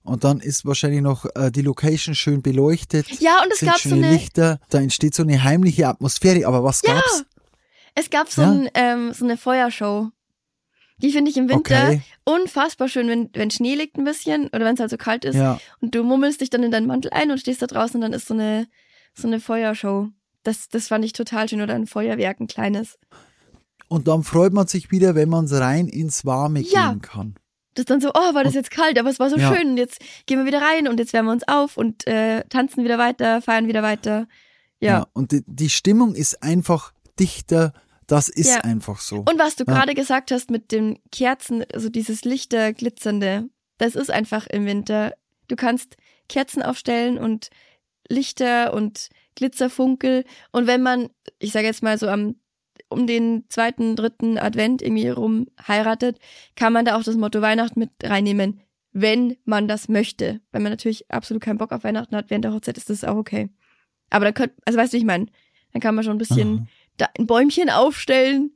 Und 0.03 0.23
dann 0.23 0.39
ist 0.39 0.65
wahrscheinlich 0.65 1.01
noch 1.01 1.25
äh, 1.33 1.49
die 1.51 1.63
Location 1.63 2.13
schön 2.13 2.43
beleuchtet. 2.43 3.07
Ja, 3.19 3.41
und 3.41 3.51
es 3.51 3.61
gab 3.61 3.79
so 3.79 3.95
eine, 3.95 4.11
Lichter, 4.11 4.59
da 4.69 4.79
entsteht 4.79 5.15
so 5.15 5.23
eine 5.23 5.43
heimliche 5.43 5.87
Atmosphäre. 5.87 6.45
Aber 6.45 6.63
was 6.63 6.83
Ja. 6.83 6.93
gab's? 6.93 7.25
Es 7.95 8.09
gab 8.09 8.29
so, 8.29 8.41
Ja. 8.41 8.51
ein, 8.51 8.69
ähm, 8.73 9.13
so 9.13 9.25
eine 9.25 9.37
Feuershow. 9.37 10.09
Die 10.99 11.11
finde 11.11 11.29
ich 11.29 11.35
im 11.37 11.49
Winter 11.49 11.87
Okay. 11.89 12.01
unfassbar 12.23 12.87
schön, 12.87 13.07
wenn, 13.09 13.29
wenn 13.33 13.51
Schnee 13.51 13.75
liegt 13.75 13.97
ein 13.97 14.05
bisschen 14.05 14.47
oder 14.47 14.61
wenn 14.61 14.75
es 14.75 14.79
halt 14.79 14.89
so 14.91 14.97
kalt 14.97 15.25
ist 15.25 15.35
Ja. 15.35 15.59
und 15.81 15.93
du 15.93 16.03
mummelst 16.03 16.39
dich 16.39 16.49
dann 16.49 16.63
in 16.63 16.71
deinen 16.71 16.87
Mantel 16.87 17.11
ein 17.11 17.31
und 17.31 17.37
stehst 17.39 17.61
da 17.61 17.67
draußen 17.67 17.95
und 17.95 18.01
dann 18.01 18.13
ist 18.13 18.27
so 18.27 18.33
eine, 18.33 18.67
so 19.13 19.27
eine 19.27 19.39
Feuershow. 19.41 20.07
Das, 20.43 20.69
das 20.69 20.87
fand 20.87 21.03
ich 21.03 21.11
total 21.13 21.49
schön 21.49 21.61
oder 21.61 21.73
ein 21.73 21.87
Feuerwerk, 21.87 22.39
ein 22.39 22.47
kleines. 22.47 22.97
Und 23.87 24.07
dann 24.07 24.23
freut 24.23 24.53
man 24.53 24.67
sich 24.67 24.89
wieder, 24.91 25.15
wenn 25.15 25.27
man 25.29 25.47
rein 25.47 25.87
ins 25.87 26.23
Warme 26.25 26.61
Ja. 26.61 26.91
gehen 26.91 27.01
kann. 27.01 27.35
Das 27.73 27.81
ist 27.83 27.89
dann 27.89 27.99
so, 27.99 28.11
oh, 28.13 28.33
war 28.33 28.45
das 28.45 28.53
jetzt 28.53 28.71
kalt, 28.71 28.97
aber 28.97 29.09
es 29.09 29.19
war 29.19 29.29
so 29.29 29.35
Ja. 29.37 29.53
schön 29.53 29.71
und 29.71 29.77
jetzt 29.77 29.99
gehen 30.27 30.39
wir 30.39 30.45
wieder 30.45 30.61
rein 30.61 30.87
und 30.87 30.97
jetzt 30.97 31.11
wärmen 31.11 31.27
wir 31.27 31.33
uns 31.33 31.47
auf 31.47 31.75
und 31.75 32.07
äh, 32.07 32.45
tanzen 32.47 32.85
wieder 32.85 32.97
weiter, 32.97 33.41
feiern 33.41 33.67
wieder 33.67 33.83
weiter. 33.83 34.27
Ja. 34.79 35.07
Und 35.13 35.33
die, 35.33 35.43
die 35.45 35.69
Stimmung 35.69 36.15
ist 36.15 36.41
einfach 36.41 36.93
dichter. 37.19 37.73
Das 38.07 38.29
ist 38.29 38.49
Ja. 38.49 38.61
einfach 38.61 38.99
so. 38.99 39.17
Und 39.19 39.39
was 39.39 39.55
du 39.55 39.63
Ja. 39.67 39.73
gerade 39.73 39.93
gesagt 39.95 40.31
hast 40.31 40.51
mit 40.51 40.71
den 40.71 40.99
Kerzen, 41.11 41.63
also 41.73 41.89
dieses 41.89 42.23
Lichter, 42.23 42.73
glitzernde, 42.73 43.49
das 43.77 43.95
ist 43.95 44.11
einfach 44.11 44.47
im 44.47 44.65
Winter. 44.65 45.13
Du 45.47 45.55
kannst 45.55 45.97
Kerzen 46.29 46.61
aufstellen 46.63 47.17
und 47.17 47.49
Lichter 48.07 48.73
und 48.73 49.09
Glitzerfunkel. 49.35 50.23
Und 50.51 50.67
wenn 50.67 50.81
man, 50.81 51.09
ich 51.39 51.51
sage 51.51 51.67
jetzt 51.67 51.83
mal 51.83 51.97
so 51.97 52.07
am 52.07 52.35
um 52.89 53.07
den 53.07 53.45
zweiten, 53.49 53.95
dritten 53.95 54.37
Advent 54.37 54.81
irgendwie 54.81 55.09
rum 55.09 55.47
heiratet, 55.67 56.19
kann 56.55 56.71
man 56.71 56.85
da 56.85 56.95
auch 56.95 57.03
das 57.03 57.15
Motto 57.15 57.41
Weihnachten 57.41 57.79
mit 57.79 57.89
reinnehmen, 58.03 58.61
wenn 58.91 59.37
man 59.43 59.67
das 59.67 59.89
möchte. 59.89 60.39
Wenn 60.51 60.61
man 60.61 60.71
natürlich 60.71 61.09
absolut 61.11 61.41
keinen 61.41 61.57
Bock 61.57 61.71
auf 61.71 61.83
Weihnachten 61.83 62.15
hat 62.15 62.29
während 62.29 62.45
der 62.45 62.53
Hochzeit, 62.53 62.77
ist 62.77 62.89
das 62.91 63.03
auch 63.03 63.15
okay. 63.15 63.49
Aber 64.11 64.25
da 64.25 64.31
könnt, 64.31 64.53
also 64.65 64.77
weißt 64.77 64.93
du, 64.93 64.97
wie 64.97 64.99
ich 64.99 65.05
meine, 65.05 65.25
dann 65.73 65.81
kann 65.81 65.95
man 65.95 66.03
schon 66.03 66.15
ein 66.15 66.19
bisschen 66.19 66.59
Aha. 66.59 66.67
Da 66.97 67.07
ein 67.17 67.27
Bäumchen 67.27 67.69
aufstellen. 67.69 68.51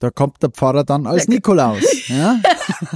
Da 0.00 0.10
kommt 0.10 0.42
der 0.42 0.50
Pfarrer 0.50 0.82
dann 0.82 1.06
als 1.06 1.28
Nikolaus 1.28 2.08
ja? 2.08 2.40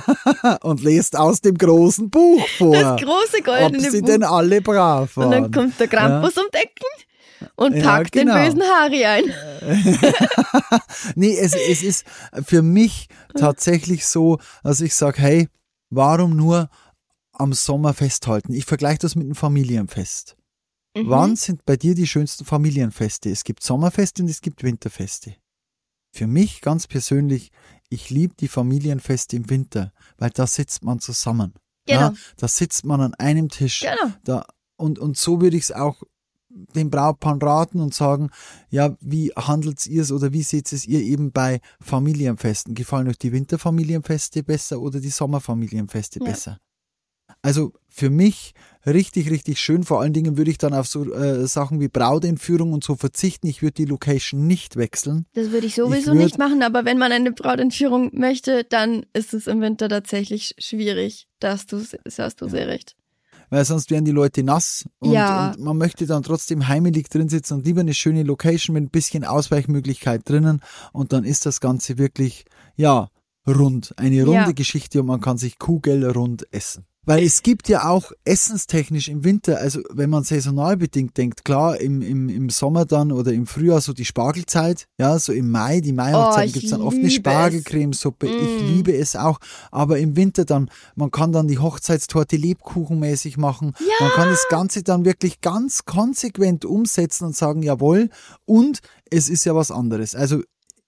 und 0.62 0.82
liest 0.82 1.16
aus 1.16 1.40
dem 1.40 1.56
großen 1.56 2.10
Buch 2.10 2.44
vor, 2.58 2.72
Das 2.76 3.00
große 3.00 3.38
ob 3.38 3.44
goldene 3.44 3.90
sie 3.92 4.00
Buch. 4.00 4.08
denn 4.08 4.24
alle 4.24 4.60
brav 4.60 5.16
Und 5.16 5.30
dann 5.30 5.42
waren. 5.44 5.52
kommt 5.52 5.78
der 5.78 5.86
Krampus 5.86 6.36
um 6.36 6.46
Decken 6.52 7.48
und 7.54 7.76
Ja, 7.76 7.82
packt 7.84 8.10
genau. 8.10 8.34
den 8.34 8.44
bösen 8.44 8.62
Harry 8.62 9.04
ein. 9.04 9.32
nee, 11.14 11.36
es, 11.38 11.54
es 11.54 11.82
ist 11.84 12.04
für 12.44 12.62
mich 12.62 13.06
tatsächlich 13.38 14.04
so, 14.06 14.38
dass 14.64 14.80
ich 14.80 14.94
sage, 14.94 15.18
hey, 15.20 15.48
warum 15.90 16.34
nur 16.36 16.68
am 17.32 17.52
Sommer 17.52 17.94
festhalten? 17.94 18.52
Ich 18.52 18.64
vergleiche 18.64 18.98
das 18.98 19.14
mit 19.14 19.26
einem 19.26 19.34
Familienfest. 19.36 20.36
Mhm. 20.96 21.10
Wann 21.10 21.36
sind 21.36 21.64
bei 21.66 21.76
dir 21.76 21.94
die 21.94 22.06
schönsten 22.06 22.44
Familienfeste? 22.44 23.30
Es 23.30 23.44
gibt 23.44 23.62
Sommerfeste 23.62 24.22
und 24.22 24.28
es 24.30 24.40
gibt 24.40 24.62
Winterfeste. 24.62 25.34
Für 26.12 26.26
mich 26.26 26.62
ganz 26.62 26.86
persönlich, 26.86 27.50
ich 27.90 28.08
liebe 28.08 28.34
die 28.40 28.48
Familienfeste 28.48 29.36
im 29.36 29.50
Winter, 29.50 29.92
weil 30.16 30.30
da 30.30 30.46
sitzt 30.46 30.82
man 30.82 30.98
zusammen. 30.98 31.52
Genau. 31.86 32.00
Ja, 32.00 32.14
da 32.38 32.48
sitzt 32.48 32.86
man 32.86 33.00
an 33.02 33.14
einem 33.14 33.50
Tisch. 33.50 33.80
Genau. 33.80 34.14
Da, 34.24 34.46
und, 34.76 34.98
und 34.98 35.18
so 35.18 35.40
würde 35.42 35.58
ich 35.58 35.64
es 35.64 35.72
auch 35.72 36.02
dem 36.48 36.88
Brautpaar 36.90 37.40
raten 37.42 37.80
und 37.80 37.92
sagen, 37.94 38.30
ja, 38.70 38.96
wie 39.00 39.30
handelt 39.36 39.86
ihr 39.86 40.00
es 40.00 40.10
oder 40.10 40.32
wie 40.32 40.42
seht 40.42 40.72
es 40.72 40.86
ihr 40.86 41.00
eben 41.00 41.30
bei 41.30 41.60
Familienfesten? 41.82 42.74
Gefallen 42.74 43.08
euch 43.08 43.18
die 43.18 43.32
Winterfamilienfeste 43.32 44.42
besser 44.42 44.80
oder 44.80 45.00
die 45.00 45.10
Sommerfamilienfeste 45.10 46.20
Ja. 46.20 46.24
besser? 46.24 46.58
Also 47.46 47.72
für 47.88 48.10
mich 48.10 48.54
richtig, 48.84 49.30
richtig 49.30 49.60
schön. 49.60 49.84
Vor 49.84 50.00
allen 50.00 50.12
Dingen 50.12 50.36
würde 50.36 50.50
ich 50.50 50.58
dann 50.58 50.74
auf 50.74 50.86
so 50.88 51.12
äh, 51.14 51.46
Sachen 51.46 51.78
wie 51.80 51.88
Brautentführung 51.88 52.72
und 52.72 52.82
so 52.82 52.96
verzichten. 52.96 53.46
Ich 53.46 53.62
würde 53.62 53.74
die 53.74 53.84
Location 53.84 54.46
nicht 54.46 54.74
wechseln. 54.76 55.26
Das 55.34 55.50
würde 55.52 55.66
ich 55.66 55.74
sowieso 55.76 56.10
würd- 56.12 56.16
nicht 56.24 56.38
machen, 56.38 56.62
aber 56.62 56.84
wenn 56.84 56.98
man 56.98 57.12
eine 57.12 57.30
Brautentführung 57.32 58.10
möchte, 58.14 58.64
dann 58.64 59.06
ist 59.12 59.32
es 59.32 59.46
im 59.46 59.60
Winter 59.60 59.88
tatsächlich 59.88 60.54
schwierig. 60.58 61.28
Da 61.38 61.52
hast 61.52 61.72
du, 61.72 61.82
hast 62.18 62.40
du 62.40 62.48
sehr 62.48 62.66
recht. 62.66 62.96
weil 63.48 63.64
sonst 63.64 63.92
werden 63.92 64.04
die 64.04 64.10
Leute 64.10 64.42
nass 64.42 64.84
und, 64.98 65.12
Ja. 65.12 65.52
und 65.52 65.60
man 65.60 65.78
möchte 65.78 66.04
dann 66.06 66.24
trotzdem 66.24 66.66
heimelig 66.66 67.08
drin 67.10 67.28
sitzen 67.28 67.54
und 67.54 67.64
lieber 67.66 67.82
eine 67.82 67.94
schöne 67.94 68.24
Location 68.24 68.74
mit 68.74 68.82
ein 68.84 68.90
bisschen 68.90 69.22
Ausweichmöglichkeit 69.24 70.28
drinnen 70.28 70.60
und 70.92 71.12
dann 71.12 71.22
ist 71.22 71.46
das 71.46 71.60
Ganze 71.60 71.96
wirklich, 71.96 72.44
ja, 72.74 73.08
rund. 73.46 73.94
Eine 73.98 74.24
runde 74.24 74.32
Ja. 74.50 74.50
Geschichte 74.52 75.00
und 75.00 75.06
man 75.06 75.20
kann 75.20 75.38
sich 75.38 75.60
kugelrund 75.60 76.46
essen. 76.52 76.86
Weil 77.06 77.24
es 77.24 77.42
gibt 77.42 77.68
ja 77.68 77.88
auch 77.88 78.12
essenstechnisch 78.24 79.08
im 79.08 79.24
Winter, 79.24 79.58
also 79.58 79.80
wenn 79.90 80.10
man 80.10 80.24
saisonal 80.24 80.76
bedingt 80.76 81.16
denkt, 81.16 81.44
klar, 81.44 81.80
im, 81.80 82.02
im, 82.02 82.28
im 82.28 82.50
Sommer 82.50 82.84
dann 82.84 83.12
oder 83.12 83.32
im 83.32 83.46
Frühjahr 83.46 83.80
so 83.80 83.92
die 83.92 84.04
Spargelzeit, 84.04 84.86
ja, 84.98 85.18
so 85.18 85.32
im 85.32 85.50
Mai, 85.50 85.80
die 85.80 85.92
Mai-Hochzeit 85.92 86.44
Oh, 86.44 86.46
ich 86.48 86.52
gibt's 86.52 86.70
dann 86.70 86.82
oft 86.82 86.96
eine. 86.96 87.08
Spargelcremesuppe. 87.10 88.26
Ich 88.26 88.62
Mm. 88.62 88.66
liebe 88.66 88.96
es 88.96 89.14
auch. 89.16 89.38
Aber 89.70 89.98
im 89.98 90.16
Winter 90.16 90.44
dann, 90.44 90.68
man 90.96 91.10
kann 91.10 91.32
dann 91.32 91.46
die 91.48 91.58
Hochzeitstorte 91.58 92.36
lebkuchenmäßig 92.36 93.36
machen. 93.36 93.72
Man 94.00 94.10
kann 94.10 94.28
das 94.28 94.46
Ganze 94.48 94.82
dann 94.82 95.04
wirklich 95.04 95.40
ganz 95.40 95.84
konsequent 95.84 96.64
umsetzen 96.64 97.24
und 97.26 97.36
sagen, 97.36 97.62
jawohl. 97.62 98.10
Und 98.44 98.80
es 99.10 99.28
ist 99.28 99.44
ja 99.44 99.54
was 99.54 99.70
anderes. 99.70 100.14
Also 100.14 100.42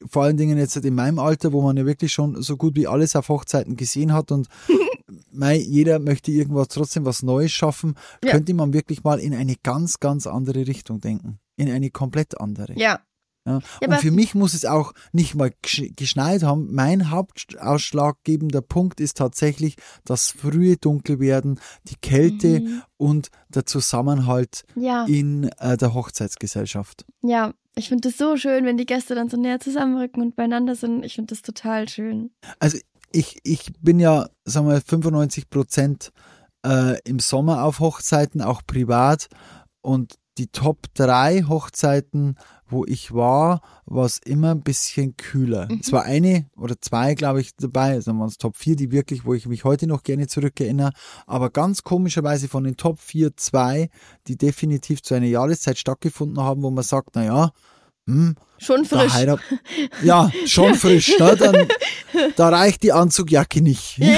vor 0.07 0.23
allen 0.25 0.37
Dingen 0.37 0.59
jetzt 0.59 0.77
in 0.77 0.95
meinem 0.95 1.19
Alter, 1.19 1.53
wo 1.53 1.61
man 1.63 1.77
ja 1.77 1.85
wirklich 1.87 2.13
schon 2.13 2.41
so 2.43 2.57
gut 2.57 2.77
wie 2.77 2.87
alles 2.87 3.17
auf 3.17 3.29
Hochzeiten 3.29 3.77
gesehen 3.77 4.13
hat 4.13 4.31
und 4.33 4.49
mei, 5.33 5.57
jeder 5.57 5.99
möchte 5.99 6.31
irgendwas 6.31 6.69
trotzdem 6.69 7.05
was 7.05 7.23
Neues 7.23 7.53
schaffen, 7.53 7.95
Ja. 8.25 8.31
könnte 8.33 8.55
man 8.55 8.73
wirklich 8.73 9.03
mal 9.05 9.19
in 9.19 9.35
eine 9.35 9.57
ganz, 9.63 10.01
ganz 10.01 10.27
andere 10.27 10.67
Richtung 10.67 11.01
denken. 11.01 11.39
In 11.57 11.71
eine 11.71 11.91
komplett 11.91 12.41
andere. 12.41 12.75
Ja. 12.79 13.01
Ja. 13.47 13.61
Ja, 13.81 13.89
und 13.89 13.97
für 14.01 14.11
mich 14.11 14.35
muss 14.35 14.53
es 14.55 14.65
auch 14.67 14.93
nicht 15.13 15.35
mal 15.35 15.51
gesch- 15.65 15.95
geschneit 15.97 16.43
haben. 16.43 16.75
Mein 16.75 17.11
hauptausschlaggebender 17.11 18.61
Punkt 18.63 19.01
ist 19.01 19.17
tatsächlich 19.17 19.77
das 20.05 20.31
frühe 20.31 20.77
Dunkelwerden, 20.77 21.61
die 21.85 21.97
Kälte 21.97 22.61
Mhm. 22.61 22.83
und 22.97 23.29
der 23.49 23.67
Zusammenhalt 23.67 24.65
Ja. 24.75 25.05
in 25.07 25.45
äh, 25.59 25.77
der 25.77 25.95
Hochzeitsgesellschaft. 25.95 27.05
Ja. 27.23 27.53
Ich 27.75 27.89
finde 27.91 28.09
das 28.09 28.19
so 28.19 28.37
schön, 28.37 28.65
wenn 28.65 28.77
die 28.77 28.87
Gäste 28.87 29.15
dann 29.15 29.29
so 29.29 29.37
näher 29.37 29.61
zusammenrücken 29.61 30.21
und 30.21 30.35
beieinander 30.35 30.75
sind. 30.75 31.05
Ich 31.05 31.15
finde 31.15 31.33
das 31.33 31.43
total 31.43 31.89
schön. 31.89 32.33
Also 32.59 32.77
ich, 33.13 33.39
ich 33.45 33.73
bin 33.81 34.01
ja, 34.01 34.29
sagen 34.45 34.67
wir, 34.69 34.81
95 34.81 35.49
Prozent 35.49 36.11
äh, 36.67 36.99
im 37.05 37.21
Sommer 37.21 37.63
auf 37.63 37.79
Hochzeiten, 37.79 38.43
auch 38.43 38.63
privat. 38.67 39.29
Und 39.81 40.17
die 40.39 40.47
Top 40.47 40.87
3 40.95 41.45
Hochzeiten, 41.49 42.37
wo 42.69 42.85
ich 42.87 43.13
war, 43.13 43.61
war 43.87 44.05
es 44.05 44.19
immer 44.19 44.53
ein 44.53 44.63
bisschen 44.63 45.17
kühler. 45.17 45.67
Mhm. 45.71 45.81
Es 45.83 45.93
war 45.93 46.05
eine 46.05 46.47
oder 46.57 46.81
zwei, 46.81 47.15
glaube 47.15 47.41
ich, 47.41 47.57
dabei, 47.57 47.93
also 47.95 48.13
waren 48.13 48.29
es 48.29 48.39
Top 48.39 48.57
4, 48.57 48.77
die 48.77 48.93
wirklich, 48.93 49.25
wo 49.25 49.35
ich 49.35 49.47
mich 49.47 49.65
heute 49.65 49.87
noch 49.87 50.03
gerne 50.03 50.27
zurückerinnere. 50.29 50.93
Aber 51.27 51.51
ganz 51.51 51.83
komischerweise 51.83 52.49
von 52.49 52.65
den 52.65 52.77
Top 52.77 53.01
4 53.01 53.37
zwei, 53.37 53.91
die 54.27 54.37
definitiv 54.37 55.03
zu 55.03 55.15
einer 55.15 55.27
Jahreszeit 55.27 55.79
stattgefunden 55.79 56.43
haben, 56.43 56.63
wo 56.63 56.71
man 56.71 56.85
sagt, 56.85 57.11
na 57.15 57.25
ja, 57.25 57.51
hm, 58.07 58.37
Schon 58.57 58.85
frisch. 58.87 59.13
heirat, 59.13 59.41
ja, 60.03 60.31
schon 60.47 60.75
frisch, 60.75 61.19
ne? 61.19 61.37
Dann, 61.37 61.69
da 62.37 62.49
reicht 62.49 62.83
die 62.83 62.93
Anzugjacke 62.93 63.61
nicht. 63.61 64.01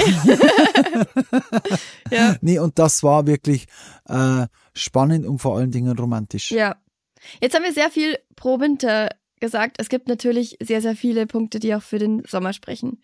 Ja. 2.11 2.35
Nee, 2.41 2.59
und 2.59 2.77
das 2.79 3.03
war 3.03 3.27
wirklich 3.27 3.67
äh, 4.07 4.47
spannend 4.73 5.25
und 5.25 5.39
vor 5.39 5.57
allen 5.57 5.71
Dingen 5.71 5.97
romantisch. 5.97 6.51
Ja. 6.51 6.75
Jetzt 7.41 7.55
haben 7.55 7.63
wir 7.63 7.73
sehr 7.73 7.91
viel 7.91 8.17
pro 8.35 8.59
Winter 8.59 9.09
gesagt. 9.39 9.77
Es 9.79 9.89
gibt 9.89 10.07
natürlich 10.07 10.57
sehr, 10.61 10.81
sehr 10.81 10.95
viele 10.95 11.27
Punkte, 11.27 11.59
die 11.59 11.75
auch 11.75 11.81
für 11.81 11.99
den 11.99 12.23
Sommer 12.27 12.53
sprechen. 12.53 13.01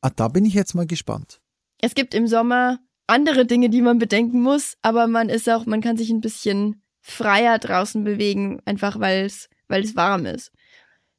Ah, 0.00 0.10
da 0.10 0.28
bin 0.28 0.44
ich 0.44 0.54
jetzt 0.54 0.74
mal 0.74 0.86
gespannt. 0.86 1.40
Es 1.80 1.94
gibt 1.94 2.14
im 2.14 2.26
Sommer 2.26 2.78
andere 3.06 3.44
Dinge, 3.44 3.70
die 3.70 3.82
man 3.82 3.98
bedenken 3.98 4.40
muss, 4.40 4.76
aber 4.82 5.08
man 5.08 5.28
ist 5.28 5.48
auch, 5.50 5.66
man 5.66 5.80
kann 5.80 5.96
sich 5.96 6.10
ein 6.10 6.20
bisschen 6.20 6.82
freier 7.00 7.58
draußen 7.58 8.04
bewegen, 8.04 8.60
einfach 8.64 9.00
weil 9.00 9.24
es, 9.24 9.48
weil 9.68 9.82
es 9.82 9.96
warm 9.96 10.26
ist. 10.26 10.52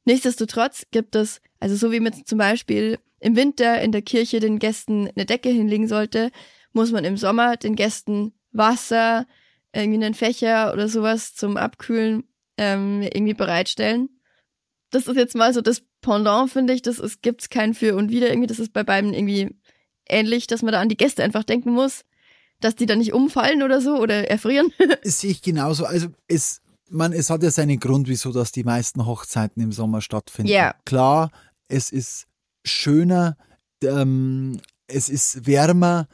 Nichtsdestotrotz 0.04 0.86
gibt 0.90 1.14
es, 1.14 1.40
also 1.60 1.76
so 1.76 1.92
wie 1.92 2.00
man 2.00 2.12
zum 2.24 2.38
Beispiel 2.38 2.98
im 3.20 3.36
Winter 3.36 3.80
in 3.80 3.92
der 3.92 4.02
Kirche 4.02 4.40
den 4.40 4.58
Gästen 4.58 5.10
eine 5.14 5.26
Decke 5.26 5.50
hinlegen 5.50 5.86
sollte, 5.86 6.30
muss 6.72 6.90
man 6.90 7.04
im 7.04 7.16
Sommer 7.16 7.56
den 7.56 7.76
Gästen 7.76 8.32
Wasser, 8.52 9.26
irgendwie 9.72 10.04
einen 10.04 10.14
Fächer 10.14 10.72
oder 10.72 10.88
sowas 10.88 11.34
zum 11.34 11.56
Abkühlen 11.56 12.24
ähm, 12.56 13.02
irgendwie 13.02 13.34
bereitstellen. 13.34 14.08
Das 14.90 15.06
ist 15.06 15.16
jetzt 15.16 15.34
mal 15.34 15.54
so 15.54 15.60
das 15.60 15.82
Pendant, 16.02 16.50
finde 16.50 16.74
ich. 16.74 16.82
Das 16.82 16.98
ist, 16.98 17.22
gibt's 17.22 17.48
kein 17.48 17.74
Für 17.74 17.96
und 17.96 18.10
Wider 18.10 18.28
irgendwie. 18.28 18.48
Das 18.48 18.58
ist 18.58 18.72
bei 18.72 18.82
beiden 18.82 19.14
irgendwie 19.14 19.56
ähnlich, 20.06 20.46
dass 20.46 20.62
man 20.62 20.72
da 20.72 20.80
an 20.80 20.88
die 20.88 20.96
Gäste 20.96 21.22
einfach 21.22 21.44
denken 21.44 21.70
muss, 21.70 22.04
dass 22.60 22.76
die 22.76 22.86
da 22.86 22.96
nicht 22.96 23.12
umfallen 23.12 23.62
oder 23.62 23.80
so 23.80 23.96
oder 23.96 24.28
erfrieren. 24.30 24.72
Das 25.02 25.20
sehe 25.20 25.30
ich 25.30 25.42
genauso. 25.42 25.86
Also 25.86 26.08
es, 26.28 26.60
man, 26.90 27.12
es 27.12 27.30
hat 27.30 27.42
ja 27.42 27.50
seinen 27.50 27.80
Grund, 27.80 28.08
wieso 28.08 28.32
dass 28.32 28.52
die 28.52 28.64
meisten 28.64 29.06
Hochzeiten 29.06 29.62
im 29.62 29.72
Sommer 29.72 30.00
stattfinden. 30.00 30.50
Ja. 30.50 30.74
Klar, 30.84 31.30
es 31.68 31.90
ist 31.90 32.26
schöner, 32.64 33.36
ähm, 33.82 34.60
es 34.86 35.08
ist 35.08 35.46
wärmer. 35.46 36.08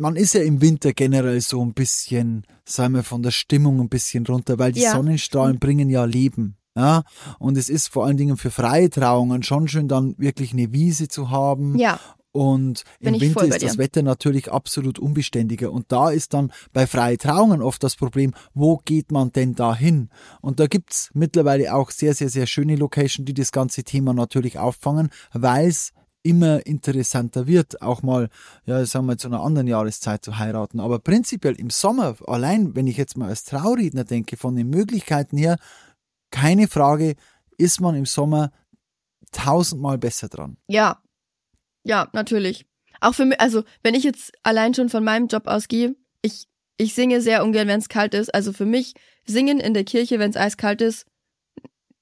Man 0.00 0.16
ist 0.16 0.32
ja 0.34 0.42
im 0.42 0.60
Winter 0.62 0.92
generell 0.92 1.40
so 1.40 1.62
ein 1.62 1.74
bisschen, 1.74 2.46
sagen 2.64 2.94
wir, 2.94 3.02
von 3.02 3.22
der 3.22 3.30
Stimmung 3.32 3.80
ein 3.80 3.88
bisschen 3.90 4.24
runter, 4.26 4.58
weil 4.58 4.72
die 4.72 4.80
Ja. 4.80 4.92
Sonnenstrahlen 4.92 5.58
bringen 5.58 5.90
ja 5.90 6.04
Leben. 6.04 6.56
Ja, 6.76 7.02
und 7.38 7.58
es 7.58 7.68
ist 7.68 7.88
vor 7.88 8.06
allen 8.06 8.16
Dingen 8.16 8.36
für 8.36 8.50
freie 8.50 8.88
Trauungen 8.88 9.42
schon 9.42 9.68
schön, 9.68 9.88
dann 9.88 10.14
wirklich 10.18 10.52
eine 10.52 10.72
Wiese 10.72 11.08
zu 11.08 11.28
haben 11.30 11.76
Ja, 11.76 11.98
und 12.32 12.84
Bin 13.00 13.14
im 13.14 13.20
Winter 13.20 13.46
ist 13.46 13.62
das. 13.62 13.76
Wetter 13.76 14.02
natürlich 14.02 14.52
absolut 14.52 14.98
unbeständiger. 14.98 15.72
Und 15.72 15.90
da 15.90 16.10
ist 16.10 16.32
dann 16.32 16.52
bei 16.72 16.86
freie 16.86 17.18
Trauungen 17.18 17.60
oft 17.60 17.82
das 17.82 17.96
Problem, 17.96 18.32
wo 18.54 18.78
geht 18.84 19.10
man 19.10 19.32
denn 19.32 19.54
da 19.54 19.74
hin? 19.74 20.10
Und 20.40 20.60
da 20.60 20.66
gibt's 20.68 21.10
mittlerweile 21.12 21.74
auch 21.74 21.90
sehr, 21.90 22.14
sehr, 22.14 22.28
sehr 22.28 22.46
schöne 22.46 22.76
Locations, 22.76 23.26
die 23.26 23.34
das 23.34 23.50
ganze 23.50 23.82
Thema 23.82 24.14
natürlich 24.14 24.58
auffangen, 24.58 25.10
weil 25.32 25.68
es 25.68 25.90
immer 26.22 26.66
interessanter 26.66 27.46
wird, 27.46 27.80
auch 27.82 28.02
mal, 28.02 28.28
ja, 28.66 28.84
sagen 28.84 29.06
wir, 29.06 29.16
zu 29.16 29.28
einer 29.28 29.40
anderen 29.42 29.66
Jahreszeit 29.66 30.24
zu 30.24 30.38
heiraten. 30.38 30.78
Aber 30.80 30.98
prinzipiell 30.98 31.54
im 31.54 31.70
Sommer, 31.70 32.16
allein 32.26 32.74
wenn 32.74 32.86
ich 32.86 32.96
jetzt 32.96 33.16
mal 33.16 33.28
als 33.28 33.44
Trauredner 33.44 34.04
denke, 34.04 34.36
von 34.36 34.54
den 34.56 34.68
Möglichkeiten 34.68 35.36
her, 35.38 35.56
keine 36.30 36.68
Frage, 36.68 37.16
ist 37.56 37.80
man 37.80 37.94
im 37.94 38.06
Sommer 38.06 38.52
tausendmal 39.32 39.98
besser 39.98 40.28
dran. 40.28 40.56
ja, 40.68 41.02
ja, 41.84 42.08
natürlich. 42.12 42.66
Auch 43.00 43.14
für 43.14 43.24
mich, 43.24 43.40
also 43.40 43.64
wenn 43.82 43.94
ich 43.94 44.04
jetzt 44.04 44.32
allein 44.42 44.74
schon 44.74 44.90
von 44.90 45.02
meinem 45.02 45.28
Job 45.28 45.46
ausgehe, 45.46 45.96
ich, 46.20 46.46
ich 46.76 46.94
singe 46.94 47.22
sehr 47.22 47.42
ungern, 47.42 47.68
wenn 47.68 47.80
es 47.80 47.88
kalt 47.88 48.12
ist. 48.12 48.34
Also 48.34 48.52
für 48.52 48.66
mich 48.66 48.92
singen 49.24 49.58
in 49.60 49.72
der 49.72 49.84
Kirche, 49.84 50.18
wenn 50.18 50.28
es 50.30 50.36
eiskalt 50.36 50.82
ist, 50.82 51.06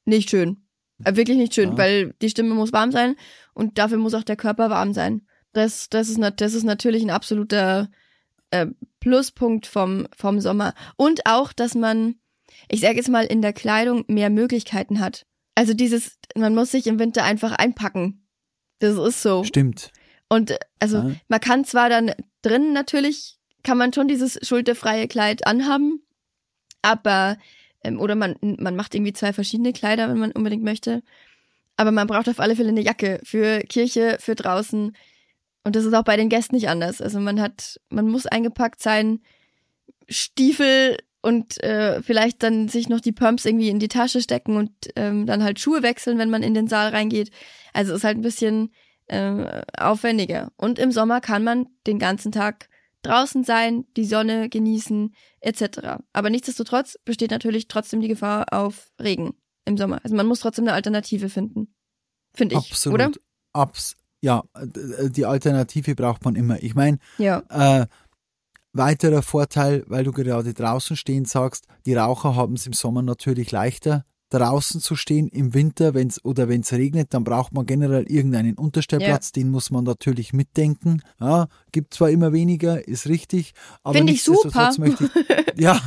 nicht 0.04 0.30
schön. 0.30 0.66
Äh, 1.04 1.14
wirklich 1.14 1.36
nicht 1.38 1.54
schön, 1.54 1.70
Ja. 1.70 1.78
weil 1.78 2.14
die 2.20 2.28
Stimme 2.30 2.54
muss 2.56 2.72
warm 2.72 2.90
sein 2.90 3.14
und 3.58 3.78
dafür 3.78 3.98
muss 3.98 4.14
auch 4.14 4.22
der 4.22 4.36
Körper 4.36 4.70
warm 4.70 4.92
sein. 4.94 5.22
Das, 5.52 5.88
das, 5.90 6.08
ist, 6.08 6.20
das 6.36 6.54
ist 6.54 6.64
natürlich 6.64 7.02
ein 7.02 7.10
absoluter 7.10 7.90
äh, 8.50 8.66
Pluspunkt 9.00 9.66
vom, 9.66 10.06
vom 10.16 10.40
Sommer. 10.40 10.74
Und 10.96 11.26
auch, 11.26 11.52
dass 11.52 11.74
man, 11.74 12.16
ich 12.70 12.80
sage 12.80 12.96
jetzt 12.96 13.08
mal, 13.08 13.24
in 13.24 13.42
der 13.42 13.52
Kleidung 13.52 14.04
mehr 14.08 14.30
Möglichkeiten 14.30 15.00
hat. 15.00 15.26
Also 15.54 15.74
dieses, 15.74 16.18
man 16.36 16.54
muss 16.54 16.70
sich 16.70 16.86
im 16.86 16.98
Winter 16.98 17.24
einfach 17.24 17.52
einpacken. 17.52 18.26
Das 18.78 18.96
ist 18.96 19.22
so. 19.22 19.42
Stimmt. 19.42 19.90
Und 20.28 20.52
äh, 20.52 20.58
also 20.78 20.98
Ja. 20.98 21.10
man 21.28 21.40
kann 21.40 21.64
zwar 21.64 21.88
dann 21.88 22.12
drin 22.42 22.72
natürlich, 22.72 23.38
kann 23.64 23.78
man 23.78 23.92
schon 23.92 24.06
dieses 24.06 24.38
schulterfreie 24.46 25.08
Kleid 25.08 25.46
anhaben, 25.46 26.02
aber, 26.82 27.36
ähm, 27.82 27.98
oder 27.98 28.14
man, 28.14 28.36
man 28.40 28.76
macht 28.76 28.94
irgendwie 28.94 29.12
zwei 29.12 29.32
verschiedene 29.32 29.72
Kleider, 29.72 30.08
wenn 30.08 30.18
man 30.18 30.32
unbedingt 30.32 30.62
möchte. 30.62 31.02
Aber 31.78 31.92
man 31.92 32.08
braucht 32.08 32.28
auf 32.28 32.40
alle 32.40 32.56
Fälle 32.56 32.70
eine 32.70 32.82
Jacke 32.82 33.20
für 33.22 33.60
Kirche, 33.60 34.16
für 34.20 34.34
draußen. 34.34 34.96
Und 35.62 35.76
das 35.76 35.84
ist 35.84 35.94
auch 35.94 36.02
bei 36.02 36.16
den 36.16 36.28
Gästen 36.28 36.56
nicht 36.56 36.68
anders. 36.68 37.00
Also 37.00 37.20
man 37.20 37.40
hat, 37.40 37.80
man 37.88 38.08
muss 38.08 38.26
eingepackt 38.26 38.82
sein, 38.82 39.20
Stiefel 40.08 40.98
und 41.22 41.62
äh, 41.62 42.02
vielleicht 42.02 42.42
dann 42.42 42.68
sich 42.68 42.88
noch 42.88 43.00
die 43.00 43.12
Pumps 43.12 43.44
irgendwie 43.44 43.68
in 43.68 43.78
die 43.78 43.86
Tasche 43.88 44.20
stecken 44.20 44.56
und 44.56 44.72
ähm, 44.96 45.24
dann 45.26 45.44
halt 45.44 45.60
Schuhe 45.60 45.82
wechseln, 45.82 46.18
wenn 46.18 46.30
man 46.30 46.42
in 46.42 46.54
den 46.54 46.66
Saal 46.66 46.90
reingeht. 46.90 47.30
Also 47.72 47.94
ist 47.94 48.04
halt 48.04 48.18
ein 48.18 48.22
bisschen 48.22 48.72
äh, 49.06 49.62
aufwendiger. 49.78 50.50
Und 50.56 50.80
im 50.80 50.90
Sommer 50.90 51.20
kann 51.20 51.44
man 51.44 51.68
den 51.86 52.00
ganzen 52.00 52.32
Tag 52.32 52.68
draußen 53.02 53.44
sein, 53.44 53.84
die 53.96 54.04
Sonne 54.04 54.48
genießen, 54.48 55.14
etc. 55.40 56.00
Aber 56.12 56.28
nichtsdestotrotz 56.28 56.98
besteht 57.04 57.30
natürlich 57.30 57.68
trotzdem 57.68 58.00
die 58.00 58.08
Gefahr 58.08 58.52
auf 58.52 58.90
Regen 59.00 59.36
im 59.68 59.76
Sommer. 59.78 60.00
Also 60.02 60.16
man 60.16 60.26
muss 60.26 60.40
trotzdem 60.40 60.64
eine 60.64 60.72
Alternative 60.74 61.28
finden. 61.28 61.74
Finde 62.34 62.56
ich, 62.56 62.70
Absolut. 62.70 62.94
oder? 62.94 63.10
Abs 63.52 63.96
ja, 64.20 64.42
die 64.64 65.26
Alternative 65.26 65.94
braucht 65.94 66.24
man 66.24 66.34
immer. 66.34 66.60
Ich 66.60 66.74
meine, 66.74 66.98
Ja. 67.18 67.42
äh, 67.50 67.86
weiterer 68.72 69.22
Vorteil, 69.22 69.84
weil 69.86 70.02
du 70.04 70.10
gerade 70.12 70.52
draußen 70.54 70.96
stehen 70.96 71.24
sagst, 71.24 71.66
die 71.86 71.94
Raucher 71.94 72.34
haben 72.34 72.54
es 72.54 72.66
im 72.66 72.72
Sommer 72.72 73.02
natürlich 73.02 73.52
leichter, 73.52 74.04
draußen 74.30 74.80
zu 74.80 74.94
stehen. 74.96 75.28
Im 75.28 75.54
Winter, 75.54 75.94
wenn's 75.94 76.24
oder 76.24 76.48
wenn 76.48 76.60
es 76.62 76.72
regnet, 76.72 77.14
dann 77.14 77.24
braucht 77.24 77.52
man 77.52 77.66
generell 77.66 78.04
irgendeinen 78.10 78.54
Unterstellplatz, 78.56 79.32
den 79.32 79.50
muss 79.50 79.70
man 79.70 79.84
natürlich 79.84 80.32
mitdenken. 80.32 81.02
Ja, 81.20 81.48
gibt 81.72 81.94
zwar 81.94 82.10
immer 82.10 82.32
weniger, 82.32 82.86
ist 82.86 83.06
richtig, 83.08 83.52
aber 83.82 83.94
Finde 83.98 84.12
ich 84.12 84.22
super. 84.22 84.70
möchte 84.78 85.04
ich, 85.04 85.10
ja, 85.62 85.80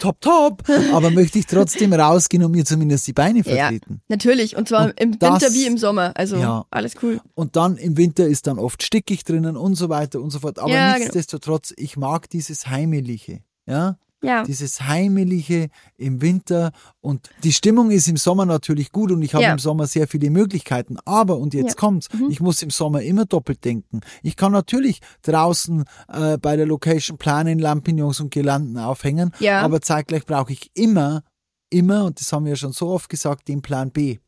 top, 0.00 0.20
top, 0.20 0.62
aber 0.92 1.10
möchte 1.10 1.38
ich 1.38 1.46
trotzdem 1.46 1.92
rausgehen 1.92 2.44
und 2.44 2.52
mir 2.52 2.64
zumindest 2.64 3.06
die 3.06 3.12
Beine 3.12 3.38
Ja. 3.40 3.44
vertreten. 3.44 4.00
Natürlich. 4.08 4.56
Und 4.56 4.68
zwar 4.68 4.86
Und 4.86 5.00
im 5.00 5.18
das- 5.18 5.42
Winter 5.42 5.54
wie 5.54 5.66
im 5.66 5.78
Sommer. 5.78 6.12
Also 6.14 6.36
Ja. 6.36 6.64
alles 6.70 6.94
cool. 7.02 7.20
Und 7.34 7.56
dann 7.56 7.76
im 7.76 7.96
Winter 7.96 8.26
ist 8.26 8.46
dann 8.46 8.58
oft 8.58 8.82
stickig 8.82 9.24
drinnen 9.24 9.56
und 9.56 9.74
so 9.74 9.88
weiter 9.88 10.20
und 10.20 10.30
so 10.30 10.40
fort. 10.40 10.58
Aber 10.58 10.70
Ja, 10.70 10.92
genau. 10.92 10.98
nichtsdestotrotz, 11.04 11.72
ich 11.76 11.96
mag 11.96 12.28
dieses 12.30 12.66
Heimelige. 12.68 13.40
Ja, 13.66 13.98
Ja. 14.26 14.44
dieses 14.44 14.80
Heimelige 14.82 15.68
im 15.96 16.20
Winter 16.20 16.72
und 17.00 17.30
die 17.44 17.52
Stimmung 17.52 17.90
ist 17.90 18.08
im 18.08 18.16
Sommer 18.16 18.44
natürlich 18.46 18.92
gut 18.92 19.10
und 19.12 19.22
ich 19.22 19.34
habe 19.34 19.44
Ja. 19.44 19.52
im 19.52 19.58
Sommer 19.58 19.86
sehr 19.86 20.06
viele 20.08 20.30
Möglichkeiten. 20.30 20.96
Aber, 21.04 21.38
und 21.38 21.54
jetzt 21.54 21.70
Ja. 21.70 21.74
kommt's, 21.76 22.08
Mhm. 22.12 22.30
ich 22.30 22.40
muss 22.40 22.62
im 22.62 22.70
Sommer 22.70 23.02
immer 23.02 23.24
doppelt 23.24 23.64
denken. 23.64 24.00
Ich 24.22 24.36
kann 24.36 24.52
natürlich 24.52 25.00
draußen 25.22 25.84
äh, 26.08 26.38
bei 26.38 26.56
der 26.56 26.66
Location 26.66 27.18
planen, 27.18 27.58
Lampignons 27.58 28.20
und 28.20 28.30
Girlanden 28.30 28.78
aufhängen, 28.78 29.32
Ja. 29.38 29.60
aber 29.62 29.80
zeitgleich 29.80 30.24
brauche 30.26 30.52
ich 30.52 30.70
immer, 30.74 31.22
immer, 31.70 32.04
und 32.04 32.20
das 32.20 32.32
haben 32.32 32.44
wir 32.44 32.50
ja 32.50 32.56
schon 32.56 32.72
so 32.72 32.88
oft 32.88 33.08
gesagt, 33.08 33.48
den 33.48 33.62
Plan 33.62 33.90
B. 33.90 34.18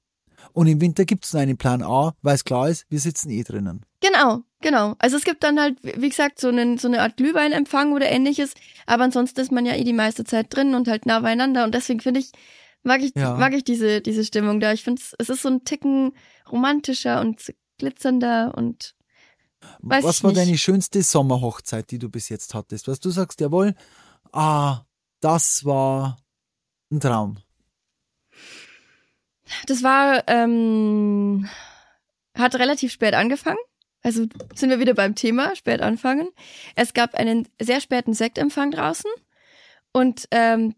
Und 0.52 0.66
im 0.66 0.80
Winter 0.80 1.04
gibt's 1.04 1.32
nur 1.32 1.42
einen 1.42 1.56
Plan 1.56 1.82
A, 1.82 2.14
weil 2.22 2.34
es 2.34 2.44
klar 2.44 2.68
ist, 2.68 2.84
wir 2.88 3.00
sitzen 3.00 3.30
eh 3.30 3.42
drinnen. 3.42 3.84
Genau, 4.00 4.42
genau. 4.60 4.94
Also 4.98 5.16
es 5.16 5.24
gibt 5.24 5.42
dann 5.42 5.60
halt, 5.60 5.78
wie 5.82 6.08
gesagt, 6.08 6.40
so, 6.40 6.48
einen, 6.48 6.78
so 6.78 6.88
eine 6.88 7.02
Art 7.02 7.16
Glühweinempfang 7.16 7.92
oder 7.92 8.08
ähnliches, 8.10 8.54
aber 8.86 9.04
ansonsten 9.04 9.40
ist 9.40 9.52
man 9.52 9.66
ja 9.66 9.74
eh 9.74 9.84
die 9.84 9.92
meiste 9.92 10.24
Zeit 10.24 10.54
drin 10.54 10.74
und 10.74 10.88
halt 10.88 11.06
nah 11.06 11.20
beieinander 11.20 11.64
und 11.64 11.74
deswegen 11.74 12.00
finde 12.00 12.20
ich, 12.20 12.32
mag 12.82 13.02
ich, 13.02 13.12
Ja. 13.16 13.34
mag 13.36 13.52
ich 13.54 13.64
diese, 13.64 14.00
diese 14.00 14.24
Stimmung 14.24 14.60
da. 14.60 14.72
Ich 14.72 14.84
finde 14.84 15.02
es 15.18 15.28
ist 15.28 15.42
so 15.42 15.48
ein 15.48 15.64
Ticken 15.64 16.12
romantischer 16.50 17.20
und 17.20 17.52
glitzernder 17.78 18.52
und 18.56 18.94
Weiß 19.80 20.04
Was 20.04 20.22
war 20.22 20.30
nicht. 20.30 20.40
deine 20.40 20.56
schönste 20.56 21.02
Sommerhochzeit, 21.02 21.90
die 21.90 21.98
du 21.98 22.08
bis 22.08 22.28
jetzt 22.28 22.54
hattest? 22.54 22.86
Was 22.86 23.00
du 23.00 23.10
sagst, 23.10 23.40
jawohl, 23.40 23.74
ah, 24.32 24.82
das 25.20 25.64
war 25.64 26.18
ein 26.92 27.00
Traum. 27.00 27.38
das 29.66 29.82
war, 29.82 30.22
ähm, 30.28 31.48
hat 32.36 32.54
relativ 32.54 32.92
spät 32.92 33.14
angefangen. 33.14 33.58
Also 34.02 34.26
sind 34.54 34.70
wir 34.70 34.78
wieder 34.78 34.94
beim 34.94 35.14
Thema, 35.14 35.54
spät 35.56 35.82
anfangen. 35.82 36.28
Es 36.76 36.94
gab 36.94 37.14
einen 37.14 37.48
sehr 37.60 37.80
späten 37.80 38.14
Sektempfang 38.14 38.70
draußen 38.70 39.10
und 39.92 40.26
ähm, 40.30 40.74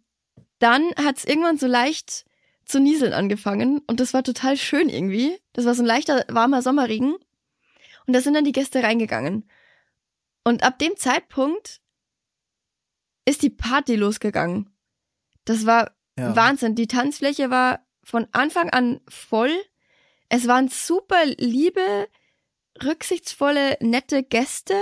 dann 0.59 0.83
hat 0.97 1.19
es 1.19 1.25
irgendwann 1.25 1.59
so 1.59 1.67
leicht 1.67 2.25
zu 2.65 2.81
nieseln 2.81 3.13
angefangen 3.13 3.81
und 3.87 4.01
das 4.01 4.15
war 4.15 4.23
total 4.23 4.57
schön 4.57 4.89
irgendwie. 4.89 5.39
Das 5.53 5.65
war 5.65 5.75
so 5.75 5.83
ein 5.83 5.87
leichter, 5.87 6.25
warmer 6.29 6.63
Sommerregen 6.63 7.15
und 8.07 8.13
da 8.15 8.21
sind 8.21 8.35
dann 8.35 8.45
die 8.45 8.53
Gäste 8.53 8.83
reingegangen. 8.83 9.49
Und 10.45 10.63
ab 10.63 10.79
dem 10.79 10.97
Zeitpunkt 10.97 11.81
ist 13.27 13.43
die 13.43 13.51
Party 13.51 13.97
losgegangen. 13.97 14.71
Das 15.45 15.67
war 15.67 15.95
Ja. 16.19 16.35
Wahnsinn. 16.35 16.75
Die 16.75 16.87
Tanzfläche 16.89 17.51
war 17.51 17.87
von 18.03 18.27
Anfang 18.33 18.71
an 18.71 19.01
voll. 19.09 19.53
Es 20.29 20.47
waren 20.47 20.69
super 20.69 21.25
liebe, 21.39 22.09
rücksichtsvolle, 22.85 23.77
nette 23.81 24.23
Gäste. 24.23 24.75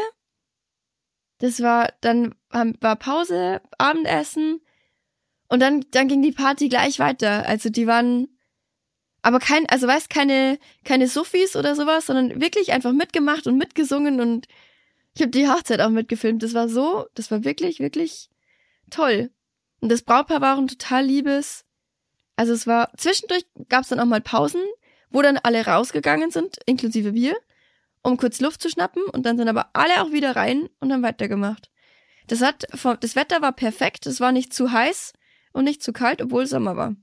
Das 1.38 1.62
war, 1.62 1.92
dann 2.00 2.34
war 2.50 2.96
Pause, 2.96 3.60
Abendessen 3.78 4.60
und 5.48 5.60
dann, 5.60 5.84
dann 5.92 6.08
ging 6.08 6.22
die 6.22 6.32
Party 6.32 6.68
gleich 6.68 6.98
weiter. 6.98 7.46
Also 7.46 7.70
die 7.70 7.86
waren, 7.86 8.28
aber 9.22 9.38
kein, 9.38 9.66
also 9.68 9.86
weißt, 9.86 10.10
keine, 10.10 10.58
keine 10.84 11.08
Sophies 11.08 11.56
oder 11.56 11.74
sowas, 11.74 12.06
sondern 12.06 12.40
wirklich 12.40 12.72
einfach 12.72 12.92
mitgemacht 12.92 13.46
und 13.46 13.56
mitgesungen 13.56 14.20
und 14.20 14.46
ich 15.14 15.22
habe 15.22 15.30
die 15.30 15.48
Hochzeit 15.48 15.80
auch 15.80 15.90
mitgefilmt. 15.90 16.42
Das 16.42 16.54
war 16.54 16.68
so, 16.68 17.06
das 17.14 17.30
war 17.30 17.44
wirklich, 17.44 17.80
wirklich 17.80 18.30
toll. 18.90 19.30
Und 19.80 19.90
das 19.90 20.02
Brautpaar 20.02 20.40
war 20.40 20.54
auch 20.54 20.60
ein 20.60 20.68
total 20.68 21.04
liebes. 21.04 21.64
Also 22.36 22.52
es 22.52 22.66
war, 22.66 22.92
zwischendurch 22.96 23.44
gab 23.68 23.82
es 23.82 23.88
dann 23.88 24.00
auch 24.00 24.06
mal 24.06 24.20
Pausen, 24.20 24.62
wo 25.10 25.22
dann 25.22 25.38
alle 25.38 25.64
rausgegangen 25.66 26.30
sind, 26.30 26.58
inklusive 26.66 27.14
wir, 27.14 27.36
um 28.02 28.16
kurz 28.16 28.40
Luft 28.40 28.62
zu 28.62 28.68
schnappen 28.70 29.02
und 29.12 29.24
dann 29.24 29.36
sind 29.36 29.48
aber 29.48 29.70
alle 29.72 30.02
auch 30.02 30.12
wieder 30.12 30.36
rein 30.36 30.68
und 30.80 30.92
haben 30.92 31.02
weitergemacht. 31.02 31.70
Das 32.26 32.42
hat, 32.42 32.66
das 33.00 33.16
Wetter 33.16 33.40
war 33.40 33.52
perfekt, 33.52 34.06
es 34.06 34.20
war 34.20 34.32
nicht 34.32 34.52
zu 34.52 34.70
heiß 34.72 35.12
und 35.52 35.64
nicht 35.64 35.82
zu 35.82 35.92
kalt, 35.92 36.20
obwohl 36.22 36.46
Sommer 36.46 36.76
war. 36.76 36.94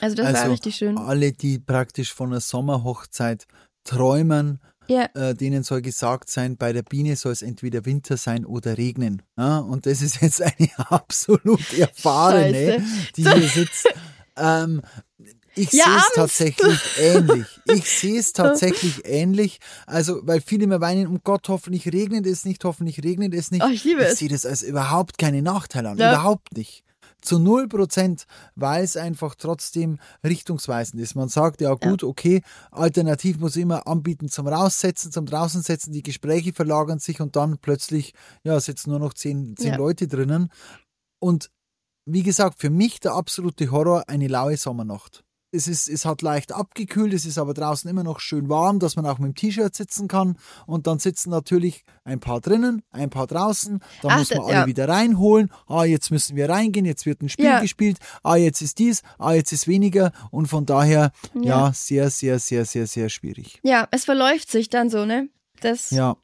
Also 0.00 0.16
das 0.16 0.32
war 0.32 0.40
Also, 0.40 0.52
richtig 0.52 0.76
schön. 0.76 0.98
Alle, 0.98 1.32
die 1.32 1.58
praktisch 1.58 2.12
von 2.12 2.30
einer 2.30 2.40
Sommerhochzeit 2.40 3.46
träumen, 3.84 4.60
Ja, 4.86 5.08
äh, 5.14 5.34
denen 5.34 5.62
soll 5.62 5.82
gesagt 5.82 6.30
sein, 6.30 6.56
bei 6.56 6.72
der 6.72 6.82
Biene 6.82 7.16
soll 7.16 7.32
es 7.32 7.42
entweder 7.42 7.84
Winter 7.84 8.16
sein 8.16 8.44
oder 8.44 8.76
regnen. 8.78 9.22
Ja? 9.36 9.58
Und 9.58 9.86
das 9.86 10.02
ist 10.02 10.20
jetzt 10.22 10.42
eine 10.58 10.70
absolut 10.90 11.72
erfahrene, 11.78 12.84
die 13.16 13.22
hier 13.22 13.48
sitzt. 13.48 13.88
Ähm, 14.36 14.82
ich 15.56 15.72
Ja, 15.72 15.84
sehe 15.84 15.96
es 15.96 16.10
tatsächlich 16.14 16.80
ähnlich. 16.98 17.46
Ich 17.66 17.88
sehe 18.00 18.18
es 18.20 18.32
tatsächlich 18.32 19.04
ähnlich. 19.04 19.58
Also, 19.86 20.20
weil 20.26 20.40
viele 20.40 20.64
immer 20.64 20.80
weinen, 20.80 21.06
um 21.06 21.20
Gott, 21.24 21.48
hoffentlich 21.48 21.86
regnet 21.92 22.26
es 22.26 22.44
nicht, 22.44 22.64
hoffentlich 22.64 23.02
regnet 23.02 23.34
es 23.34 23.50
nicht. 23.50 23.62
Oh, 23.64 23.68
ich 23.68 23.84
liebe 23.84 24.02
ich 24.02 24.08
es. 24.08 24.18
sehe 24.18 24.28
das 24.28 24.46
als 24.46 24.62
überhaupt 24.62 25.18
keine 25.18 25.42
Nachteile 25.42 25.90
an. 25.90 25.98
Ja. 25.98 26.12
Überhaupt 26.12 26.56
nicht. 26.56 26.82
zu 27.22 27.38
0 27.38 27.68
Prozent, 27.68 28.24
weil 28.54 28.84
es 28.84 28.98
einfach 28.98 29.34
trotzdem 29.34 29.98
richtungsweisend 30.22 31.00
ist. 31.00 31.14
Man 31.14 31.30
sagt 31.30 31.62
ja 31.62 31.72
gut, 31.72 32.04
okay, 32.04 32.42
alternativ 32.70 33.38
muss 33.38 33.56
ich 33.56 33.62
immer 33.62 33.86
anbieten 33.86 34.28
zum 34.28 34.46
Raussetzen, 34.46 35.10
zum 35.10 35.24
Draußensetzen, 35.24 35.90
die 35.92 36.02
Gespräche 36.02 36.52
verlagern 36.52 36.98
sich 36.98 37.22
und 37.22 37.34
dann 37.36 37.56
plötzlich, 37.58 38.12
ja, 38.42 38.60
sitzen 38.60 38.90
nur 38.90 38.98
noch 38.98 39.14
zehn, 39.14 39.56
zehn 39.56 39.68
Ja. 39.72 39.76
Leute 39.78 40.06
drinnen. 40.06 40.50
Und 41.18 41.50
wie 42.06 42.22
gesagt, 42.22 42.60
für 42.60 42.68
mich 42.68 43.00
der 43.00 43.14
absolute 43.14 43.70
Horror 43.70 44.04
eine 44.08 44.28
laue 44.28 44.58
Sommernacht. 44.58 45.24
Es, 45.54 45.68
ist, 45.68 45.88
es 45.88 46.04
hat 46.04 46.20
leicht 46.22 46.52
abgekühlt, 46.52 47.14
es 47.14 47.24
ist 47.24 47.38
aber 47.38 47.54
draußen 47.54 47.88
immer 47.88 48.02
noch 48.02 48.18
schön 48.20 48.48
warm, 48.48 48.78
dass 48.80 48.96
man 48.96 49.06
auch 49.06 49.18
mit 49.18 49.28
dem 49.28 49.34
T-Shirt 49.36 49.74
sitzen 49.74 50.08
kann. 50.08 50.36
Und 50.66 50.86
dann 50.86 50.98
sitzen 50.98 51.30
natürlich 51.30 51.84
ein 52.04 52.18
paar 52.20 52.40
drinnen, 52.40 52.82
ein 52.90 53.08
paar 53.10 53.26
draußen. 53.26 53.78
Dann 54.02 54.10
Ach, 54.10 54.18
muss 54.18 54.30
man 54.30 54.38
da- 54.40 54.44
alle 54.46 54.54
ja. 54.54 54.66
wieder 54.66 54.88
reinholen. 54.88 55.50
Ah, 55.66 55.84
jetzt 55.84 56.10
müssen 56.10 56.36
wir 56.36 56.48
reingehen, 56.48 56.84
jetzt 56.86 57.06
wird 57.06 57.22
ein 57.22 57.28
Spiel 57.28 57.44
Ja. 57.46 57.60
gespielt. 57.60 57.98
Ah, 58.22 58.36
jetzt 58.36 58.60
ist 58.62 58.78
dies, 58.78 59.02
ah, 59.18 59.32
jetzt 59.32 59.52
ist 59.52 59.68
weniger. 59.68 60.12
Und 60.30 60.46
von 60.48 60.66
daher, 60.66 61.12
ja, 61.34 61.42
Ja. 61.68 61.72
sehr, 61.72 62.10
sehr, 62.10 62.38
sehr, 62.38 62.64
sehr, 62.64 62.86
sehr 62.86 63.08
schwierig. 63.08 63.60
Ja, 63.62 63.86
es 63.92 64.04
verläuft 64.04 64.50
sich 64.50 64.68
dann 64.70 64.90
so, 64.90 65.04
ne? 65.04 65.28
Das, 65.60 65.90
ja. 65.90 66.16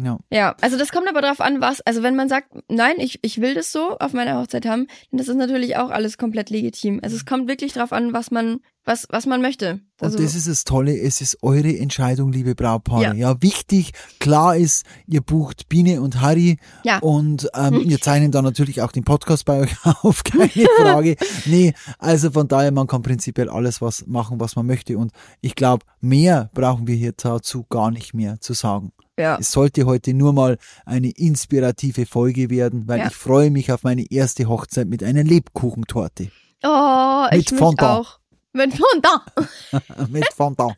Ja, 0.00 0.18
ja. 0.30 0.54
also 0.60 0.78
das 0.78 0.90
kommt 0.92 1.08
aber 1.08 1.20
darauf 1.22 1.40
an, 1.40 1.60
was, 1.60 1.80
also 1.80 2.02
wenn 2.02 2.14
man 2.14 2.28
sagt, 2.28 2.48
nein, 2.68 2.94
ich, 2.98 3.18
ich 3.22 3.40
will 3.40 3.54
das 3.54 3.72
so 3.72 3.98
auf 3.98 4.12
meiner 4.12 4.40
Hochzeit 4.40 4.64
haben, 4.64 4.86
dann 5.10 5.20
ist 5.20 5.28
das 5.28 5.36
natürlich 5.36 5.76
auch 5.76 5.90
alles 5.90 6.18
komplett 6.18 6.50
legitim. 6.50 7.00
Also 7.02 7.16
es 7.16 7.26
kommt 7.26 7.48
wirklich 7.48 7.72
darauf 7.72 7.92
an, 7.92 8.12
was 8.12 8.30
man, 8.30 8.60
was, 8.84 9.06
was 9.10 9.26
man 9.26 9.42
möchte. 9.42 9.80
Also, 10.00 10.16
Und 10.16 10.24
das 10.24 10.36
ist 10.36 10.46
das 10.46 10.62
Tolle, 10.64 10.96
es 10.96 11.20
ist 11.20 11.42
eure 11.42 11.76
Entscheidung, 11.76 12.30
liebe 12.30 12.54
Brautpaare. 12.54 13.16
Ja, 13.16 13.42
wichtig, 13.42 13.92
klar 14.20 14.56
ist, 14.56 14.86
ihr 15.08 15.20
bucht 15.20 15.68
Biene 15.68 16.00
und 16.00 16.20
Harry 16.20 16.58
Ja. 16.84 16.98
und 17.00 17.48
ähm, 17.54 17.82
wir 17.84 18.00
zeichnen 18.00 18.30
dann 18.30 18.44
natürlich 18.44 18.80
auch 18.80 18.92
den 18.92 19.02
Podcast 19.04 19.44
bei 19.44 19.60
euch 19.60 19.74
auf, 20.02 20.22
keine 20.22 20.48
Frage. 20.80 21.16
Nee, 21.46 21.74
also 21.98 22.30
von 22.30 22.46
daher, 22.46 22.70
man 22.70 22.86
kann 22.86 23.02
prinzipiell 23.02 23.48
alles 23.48 23.82
was 23.82 24.06
machen, 24.06 24.38
was 24.38 24.54
man 24.54 24.66
möchte 24.66 24.96
und 24.96 25.10
ich 25.40 25.56
glaube, 25.56 25.84
mehr 26.00 26.50
brauchen 26.54 26.86
wir 26.86 26.94
hier 26.94 27.12
dazu 27.16 27.64
gar 27.68 27.90
nicht 27.90 28.14
mehr 28.14 28.40
zu 28.40 28.52
sagen. 28.52 28.92
Ja. 29.18 29.36
Es 29.38 29.50
sollte 29.52 29.84
heute 29.86 30.14
nur 30.14 30.32
mal 30.32 30.56
eine 30.86 31.10
inspirative 31.10 32.06
Folge 32.06 32.48
werden, 32.50 32.86
weil 32.88 33.00
Ja. 33.00 33.06
ich 33.08 33.14
freue 33.14 33.50
mich 33.50 33.70
auf 33.72 33.82
meine 33.82 34.10
erste 34.10 34.48
Hochzeit 34.48 34.88
mit 34.88 35.02
einer 35.02 35.24
Lebkuchentorte. 35.24 36.30
Oh, 36.64 37.26
ich 37.30 37.36
Mit 37.38 37.50
mich 37.52 37.58
Fondant. 37.60 38.06
auch. 38.06 38.18
Mit 38.52 38.72
Fondant. 38.74 39.22
mit 40.10 40.32
Fondant. 40.34 40.76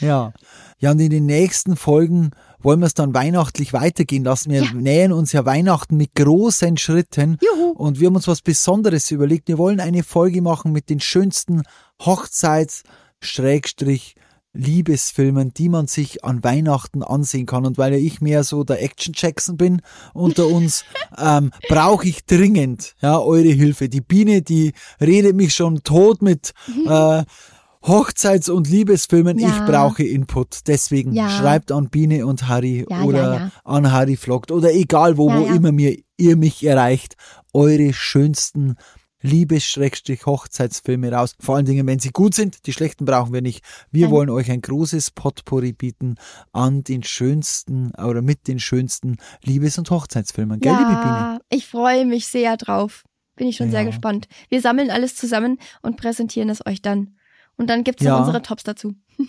Ja. 0.00 0.32
Ja, 0.78 0.90
und 0.90 0.98
in 1.00 1.10
den 1.10 1.26
nächsten 1.26 1.76
Folgen 1.76 2.30
wollen 2.60 2.80
wir 2.80 2.86
es 2.86 2.94
dann 2.94 3.14
weihnachtlich 3.14 3.72
weitergehen 3.72 4.24
lassen. 4.24 4.50
Wir 4.50 4.62
Ja. 4.64 4.72
nähern 4.72 5.12
uns 5.12 5.32
ja 5.32 5.44
Weihnachten 5.44 5.96
mit 5.96 6.14
großen 6.14 6.76
Schritten. 6.78 7.38
Juhu. 7.40 7.70
Und 7.72 8.00
wir 8.00 8.06
haben 8.08 8.16
uns 8.16 8.28
was 8.28 8.40
Besonderes 8.42 9.10
überlegt. 9.10 9.48
Wir 9.48 9.58
wollen 9.58 9.78
eine 9.80 10.02
Folge 10.02 10.42
machen 10.42 10.72
mit 10.72 10.88
den 10.90 11.00
schönsten 11.00 11.62
Hochzeits- 12.00 12.82
Schrägstrich 13.20 14.16
Liebesfilmen, 14.54 15.54
die 15.54 15.68
man 15.68 15.86
sich 15.86 16.24
an 16.24 16.44
Weihnachten 16.44 17.02
ansehen 17.02 17.46
kann. 17.46 17.64
Und 17.66 17.78
weil 17.78 17.92
ja 17.92 17.98
ich 17.98 18.20
mehr 18.20 18.44
so 18.44 18.64
der 18.64 18.82
Action 18.82 19.14
Jackson 19.16 19.56
bin 19.56 19.82
unter 20.12 20.46
uns, 20.46 20.84
ähm, 21.18 21.52
brauche 21.68 22.06
ich 22.06 22.24
dringend 22.26 22.94
ja 23.00 23.18
eure 23.18 23.48
Hilfe. 23.48 23.88
Die 23.88 24.00
Biene, 24.00 24.42
die 24.42 24.72
redet 25.00 25.36
mich 25.36 25.54
schon 25.54 25.82
tot 25.82 26.22
mit 26.22 26.52
äh, 26.86 27.22
Hochzeits- 27.84 28.50
und 28.50 28.68
Liebesfilmen. 28.68 29.38
Ja. 29.38 29.48
Ich 29.48 29.64
brauche 29.70 30.04
Input. 30.04 30.68
Deswegen 30.68 31.12
Ja. 31.14 31.28
schreibt 31.28 31.72
an 31.72 31.88
Biene 31.90 32.26
und 32.26 32.46
Harry 32.48 32.86
Ja, 32.88 33.02
oder 33.02 33.50
an 33.64 33.90
Harry 33.90 34.16
Vlogt 34.16 34.52
oder 34.52 34.72
egal 34.72 35.16
wo, 35.18 35.32
wo 35.32 35.46
immer 35.46 35.72
mir, 35.72 35.96
ihr 36.16 36.36
mich 36.36 36.64
erreicht, 36.64 37.16
eure 37.52 37.92
schönsten 37.92 38.76
Liebes-Hochzeitsfilme 39.22 41.12
raus. 41.12 41.34
Vor 41.40 41.56
allen 41.56 41.64
Dingen, 41.66 41.86
wenn 41.86 41.98
sie 41.98 42.10
gut 42.10 42.34
sind. 42.34 42.66
Die 42.66 42.72
schlechten 42.72 43.04
brauchen 43.04 43.32
wir 43.32 43.42
nicht. 43.42 43.64
Wir 43.90 44.10
wollen 44.10 44.30
euch 44.30 44.50
ein 44.50 44.60
großes 44.60 45.12
Potpourri 45.12 45.72
bieten 45.72 46.16
an 46.52 46.82
den 46.84 47.02
schönsten 47.02 47.92
oder 47.94 48.22
mit 48.22 48.48
den 48.48 48.58
schönsten 48.58 49.16
Liebes- 49.44 49.78
und 49.78 49.90
Hochzeitsfilmen. 49.90 50.60
Gell, 50.60 50.72
liebe 50.72 50.84
Biene? 50.90 51.00
Ja, 51.02 51.40
ich 51.50 51.66
freue 51.66 52.04
mich 52.06 52.26
sehr 52.26 52.56
drauf. 52.56 53.04
Bin 53.36 53.48
ich 53.48 53.56
schon 53.56 53.70
sehr 53.70 53.80
Ja. 53.80 53.86
gespannt. 53.86 54.28
Wir 54.50 54.60
sammeln 54.60 54.90
alles 54.90 55.14
zusammen 55.16 55.58
und 55.80 55.96
präsentieren 55.96 56.50
es 56.50 56.64
euch 56.66 56.82
dann. 56.82 57.16
Und 57.56 57.70
dann 57.70 57.84
gibt's 57.84 58.02
Ja. 58.04 58.12
noch 58.12 58.20
unsere 58.20 58.42
Tops 58.42 58.62
dazu. 58.64 58.94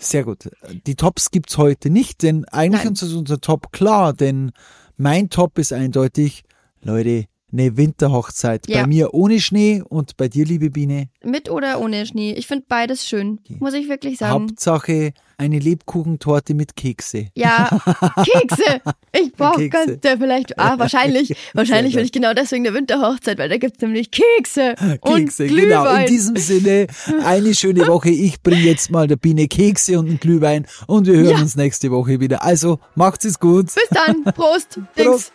Sehr 0.00 0.22
gut. 0.22 0.48
Die 0.86 0.94
Tops 0.94 1.32
gibt's 1.32 1.58
heute 1.58 1.90
nicht, 1.90 2.22
denn 2.22 2.44
eigentlich 2.44 2.84
Nein. 2.84 2.92
ist 2.92 3.02
unser 3.14 3.40
Top 3.40 3.72
klar, 3.72 4.12
denn 4.12 4.52
mein 4.96 5.28
Top 5.28 5.58
ist 5.58 5.72
eindeutig, 5.72 6.44
Leute, 6.80 7.24
eine 7.52 7.76
Winterhochzeit. 7.76 8.68
Ja. 8.68 8.82
Bei 8.82 8.86
mir 8.86 9.14
ohne 9.14 9.40
Schnee 9.40 9.82
und 9.88 10.16
bei 10.16 10.28
dir, 10.28 10.44
liebe 10.44 10.70
Biene, 10.70 11.08
Mit 11.24 11.50
oder 11.50 11.80
ohne 11.80 12.04
Schnee. 12.06 12.32
Ich 12.34 12.46
finde 12.46 12.64
beides 12.68 13.06
schön. 13.06 13.40
Muss 13.58 13.74
ich 13.74 13.88
wirklich 13.88 14.18
sagen. 14.18 14.32
Hauptsache 14.48 15.12
eine 15.40 15.58
Lebkuchentorte 15.60 16.52
mit 16.54 16.74
Kekse. 16.74 17.28
Ja, 17.34 17.68
Kekse. 18.24 18.80
Ich 19.12 19.32
brauche 19.32 19.68
Kekse. 19.68 19.86
könnte 19.86 20.16
vielleicht. 20.18 20.58
Ah, 20.58 20.78
wahrscheinlich. 20.78 21.34
Wahrscheinlich 21.54 21.94
will 21.94 22.02
ich 22.04 22.10
genau 22.12 22.34
deswegen 22.34 22.66
eine 22.66 22.74
Winterhochzeit, 22.76 23.38
weil 23.38 23.48
da 23.48 23.56
gibt's 23.56 23.80
nämlich 23.80 24.10
Kekse, 24.10 24.74
und 25.00 25.14
Kekse, 25.16 25.46
Glühwein. 25.46 25.68
genau. 25.68 25.94
In 26.00 26.06
diesem 26.06 26.36
Sinne, 26.36 26.88
eine 27.24 27.54
schöne 27.54 27.86
Woche. 27.86 28.10
Ich 28.10 28.42
bringe 28.42 28.62
jetzt 28.62 28.90
mal 28.90 29.06
der 29.06 29.14
Biene 29.16 29.46
Kekse 29.46 29.98
und 30.00 30.08
einen 30.08 30.18
Glühwein 30.20 30.66
und 30.88 31.06
wir 31.06 31.14
hören 31.14 31.36
Ja. 31.36 31.40
uns 31.40 31.54
nächste 31.56 31.90
Woche 31.92 32.18
wieder. 32.20 32.42
Also, 32.42 32.80
macht's 32.96 33.24
es 33.24 33.38
gut. 33.38 33.66
Bis 33.66 33.88
dann. 33.90 34.24
Prost. 34.34 34.80
Dings. 34.98 35.30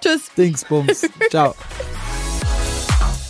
Tschüss. 0.00 0.30
Dingsbums. 0.36 1.08
Ciao. 1.30 1.54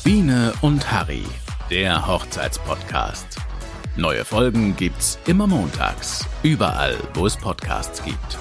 Biene 0.05 0.53
und 0.61 0.91
Harry, 0.91 1.25
der 1.71 2.07
Hochzeitspodcast. 2.07 3.39
Neue 3.97 4.25
Folgen 4.25 4.77
gibt's 4.77 5.19
immer 5.27 5.47
montags, 5.47 6.27
überall, 6.43 6.97
wo 7.15 7.27
es 7.27 7.37
Podcasts 7.37 8.03
gibt. 8.03 8.39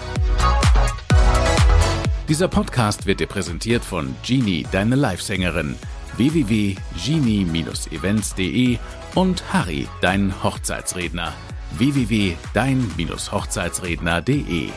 Dieser 2.28 2.48
Podcast 2.48 3.06
wird 3.06 3.20
dir 3.20 3.28
präsentiert 3.28 3.86
von 3.86 4.16
Genie, 4.24 4.66
deine 4.72 4.96
Livesängerin, 4.96 5.76
www.genie-events.de 6.18 8.80
und 9.16 9.44
Harry, 9.54 9.88
dein 10.02 10.34
Hochzeitsredner, 10.44 11.34
www.dein-hochzeitsredner.de. 11.78 14.70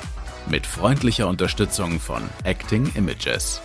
Mit 0.51 0.67
freundlicher 0.67 1.29
Unterstützung 1.29 2.01
von 2.01 2.23
Acting 2.45 2.91
Images. 2.95 3.61